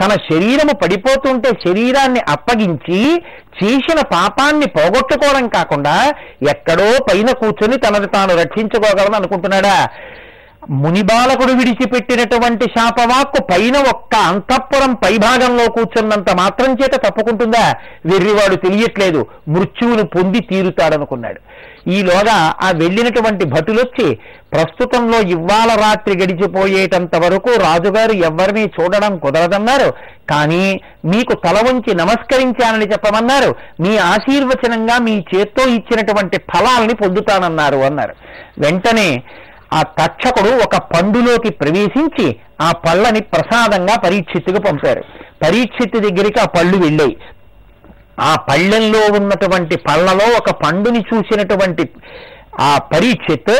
తన 0.00 0.10
శరీరము 0.10 0.76
పడిపోతుంటే 0.76 1.48
శరీరాన్ని 1.48 2.20
అప్పగించి 2.28 3.16
చేసిన 3.64 4.00
పాపాన్ని 4.00 4.66
పోగొట్టుకోవడం 4.66 5.48
కాకుండా 5.48 6.12
ఎక్కడో 6.50 7.04
పైన 7.12 7.26
కూర్చొని 7.26 7.76
తనను 7.76 8.06
తాను 8.06 8.36
రక్షించుకోగలను 8.36 9.14
అనుకుంటున్నాడా? 9.14 9.88
మునిబాలకుడు 10.70 11.52
విడిచిపెట్టినటువంటి 11.52 12.64
శాపవాక్కు 12.64 13.42
పైన 13.42 13.76
ఒక్క 13.76 14.16
అంతఃపురం 14.16 14.94
పైభాగంలో 14.94 15.70
కూర్చున్నంత 15.70 16.30
మాత్రం 16.30 16.76
చేత 16.82 16.94
తప్పుకుంటుందా? 16.94 17.74
వెర్రివాడు 18.06 18.54
తెలియట్లేదు. 18.54 19.26
మృత్యువును 19.48 20.02
పొంది 20.02 20.40
తీరుతాడనుకున్నాడు. 20.40 21.40
ఈలోగా 21.88 22.54
ఆ 22.62 22.72
వెళ్ళినటువంటి 22.76 23.44
భటులొచ్చి 23.44 24.18
ప్రస్తుతంలో 24.52 25.20
ఇవాళ 25.20 25.74
రాత్రి 25.74 26.18
గడిచిపోయేటంత 26.18 27.16
వరకు 27.16 27.50
రాజుగారు 27.50 28.12
ఎవరిని 28.12 28.64
చూడడం 28.64 29.18
కుదరదన్నారు. 29.18 29.92
కానీ 30.30 30.80
మీకు 31.04 31.32
తల 31.32 31.70
ఉంచి 31.70 31.94
నమస్కరించానని 31.94 32.84
చెప్పమన్నారు. 32.84 33.54
మీ 33.80 33.96
ఆశీర్వచనంగా 33.96 34.98
మీ 34.98 35.24
చేత్తో 35.34 35.64
ఇచ్చినటువంటి 35.68 36.36
ఫలాల్ని 36.36 36.94
పొందుతానన్నారు 36.94 37.76
అన్నారు. 37.76 38.14
వెంటనే 38.58 39.22
ఆ 39.72 39.82
తక్షకుడు 39.82 40.50
ఒక 40.50 40.76
పండులోకి 40.76 41.50
ప్రవేశించి 41.50 42.36
ఆ 42.60 42.72
పళ్ళని 42.72 43.20
ప్రసాదంగా 43.20 43.96
పరీక్షిత్తుకు 43.96 44.62
పంపారు. 44.62 45.02
పరీక్షిత్తు 45.42 45.98
దగ్గరికి 45.98 46.40
ఆ 46.40 46.44
పళ్ళు 46.44 46.76
వెళ్ళాయి. 46.76 47.16
ఆ 48.20 48.34
పళ్ళెంలో 48.34 49.00
ఉన్నటువంటి 49.18 49.76
పళ్ళలో 49.76 50.26
ఒక 50.38 50.50
పండుని 50.64 51.04
చూసినటువంటి 51.14 51.90
ఆ 52.60 52.78
పరీక్షిత్ 52.78 53.52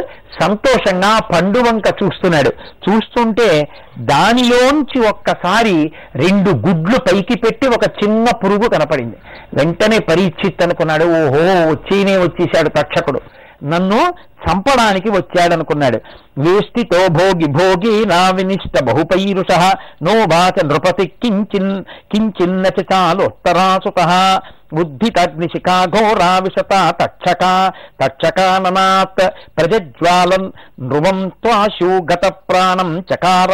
సంతోషంగా 0.43 1.19
పండు 1.19 1.59
వంక 1.59 1.85
చూస్తున్నాడు. 2.03 2.51
చూస్తుంటే 2.87 3.69
దానిలోంచి 3.99 5.09
ఒక్కసారి 5.09 5.93
రెండు 6.17 6.51
గుడ్లు 6.51 6.99
పైకి 6.99 7.39
పెట్టి 7.39 7.67
ఒక 7.67 7.85
చిన్న 8.03 8.25
పురుగు 8.45 8.69
కనపడింది. 8.69 9.17
వెంటనే 9.55 9.99
పరీక్షిత్ 9.99 10.63
అనుకున్నాడు 10.63 11.05
ఓహో 11.05 11.45
వచ్చేనే 11.71 12.17
వచ్చేశాడు 12.17 12.69
తక్షకుడు 12.69 13.21
నన్ను 13.65 14.01
చంపడానికి 14.47 15.11
వచ్చాడనుకున్నాడు. 15.11 16.01
వేష్టితో 16.39 17.09
భోగి 17.09 17.47
భోగి 17.47 18.07
నా 18.07 18.31
వినిష్ట 18.31 18.83
బహుపైరుష 18.85 19.75
నో 20.03 20.13
వాచ 20.13 20.67
నృపతి 20.67 21.07
కించిన్ 21.07 21.85
కించిన్న 21.85 22.67
చాలోత్తరాసుక 22.67 22.81
చాలోత్తరాసుత 22.81 24.41
బుద్ధితగ్నిశిఖా 24.73 25.85
ఘోరా 25.85 26.39
విశత 26.39 26.95
తక్షక 27.03 27.73
తక్షకాననాత్ 28.03 29.31
ప్రజజ్వాలన్ 29.59 30.51
నృవం 30.81 31.29
త్వాశు 31.29 31.85
గత 31.85 32.27
ప్రాణం 32.27 32.99
చకార. 32.99 33.53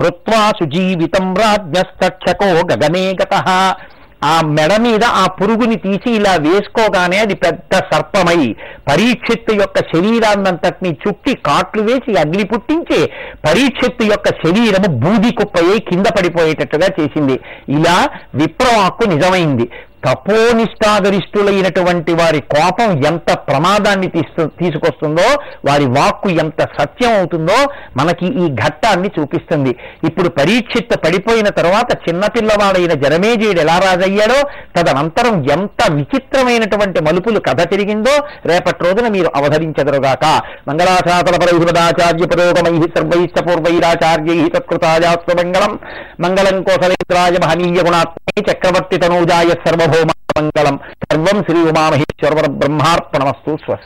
హృత్వాసు 0.00 0.64
జీవితం 0.64 1.34
రాజ్ఞస్తక్షకో 1.34 2.46
గగనే 2.46 3.16
గత. 3.22 3.34
ఆ 4.24 4.34
మెడ 4.56 4.72
మీద 4.80 5.04
ఆ 5.04 5.24
పురుగుని 5.38 5.76
తీసి 5.76 6.10
ఇలా 6.10 6.34
వేసుకోగానే 6.46 7.18
అది 7.18 7.34
పెద్ద 7.34 7.72
సర్పమై 7.90 8.38
పరీక్షిత్తు 8.88 9.52
యొక్క 9.54 9.78
శరీరాన్నంతటిని 9.94 10.92
చుట్టి 11.02 11.34
కాట్లు 11.46 11.82
వేసి 11.82 12.12
అగ్ని 12.18 12.44
పుట్టించి 12.44 13.00
పరీక్షిత్తు 13.46 14.04
యొక్క 14.04 14.28
శరీరము 14.44 14.90
బూది 15.04 15.32
కుప్పయ్యి 15.34 15.78
కింద 15.80 16.06
పడిపోయేటట్టుగా 16.18 16.88
చేసింది. 17.00 17.36
ఇలా 17.68 17.96
విప్రవాక్కు 18.34 19.06
నిజమైంది. 19.14 19.66
తపోనిష్టాగరిష్ఠులైనటువంటి 20.06 22.12
వారి 22.12 22.40
కోపం 22.54 23.06
ఎంత 23.06 23.32
ప్రమాదాన్ని 23.48 24.08
తీస్తు 24.08 24.50
తీసుకొస్తుందో 24.60 25.26
వారి 25.68 25.86
వాక్కు 25.96 26.28
ఎంత 26.42 26.60
సత్యం 26.78 27.12
అవుతుందో 27.18 27.58
మనకి 27.96 28.26
ఈ 28.42 28.54
ఘట్టాన్ని 28.54 29.10
చూపిస్తుంది. 29.16 29.72
ఇప్పుడు 30.08 30.28
పరీక్షిత్త 30.28 30.98
పడిపోయిన 31.04 31.48
తర్వాత 31.60 31.90
చిన్నపిల్లవాడైన 32.06 32.92
జనమేజయుడు 33.04 33.60
ఎలా 33.60 33.78
రాజయ్యాడో 33.78 34.38
తదనంతరం 34.76 35.34
ఎంత 35.56 35.92
విచిత్రమైనటువంటి 35.92 37.04
మలుపులు 37.04 37.40
కథ 37.48 37.60
తిరిగిందో 37.72 38.14
రేపటి 38.50 38.84
రోజున 38.84 39.08
మీరు 39.16 39.30
అవధరించదరుగాక. 39.36 40.24
మంగళాశాసన 40.68 41.36
పరౌహృదాచార్య 41.42 42.26
పురోగమై 42.32 42.76
సర్వైశ్చ 42.96 43.46
పూర్వైరాచార్యై 43.46 44.48
తత్కృతాయాస్వ 44.56 45.40
మంగళం 45.40 45.72
మంగళం 46.20 46.56
కోసలేంద్రాయ 46.62 47.36
మహనీయ 47.44 47.80
గుణాత్మే 47.86 48.42
చక్రవర్తి 48.48 48.96
తనూజాయ 49.02 49.50
హోమ 49.94 50.10
మంగళం 50.38 50.76
సర్వం 51.04 51.38
శ్రీ 51.42 51.58
ఉమామహేశ్వర 51.62 52.46
బ్రహ్మార్పణమస్తు 52.54 53.50
స్వస్తి 53.64 53.82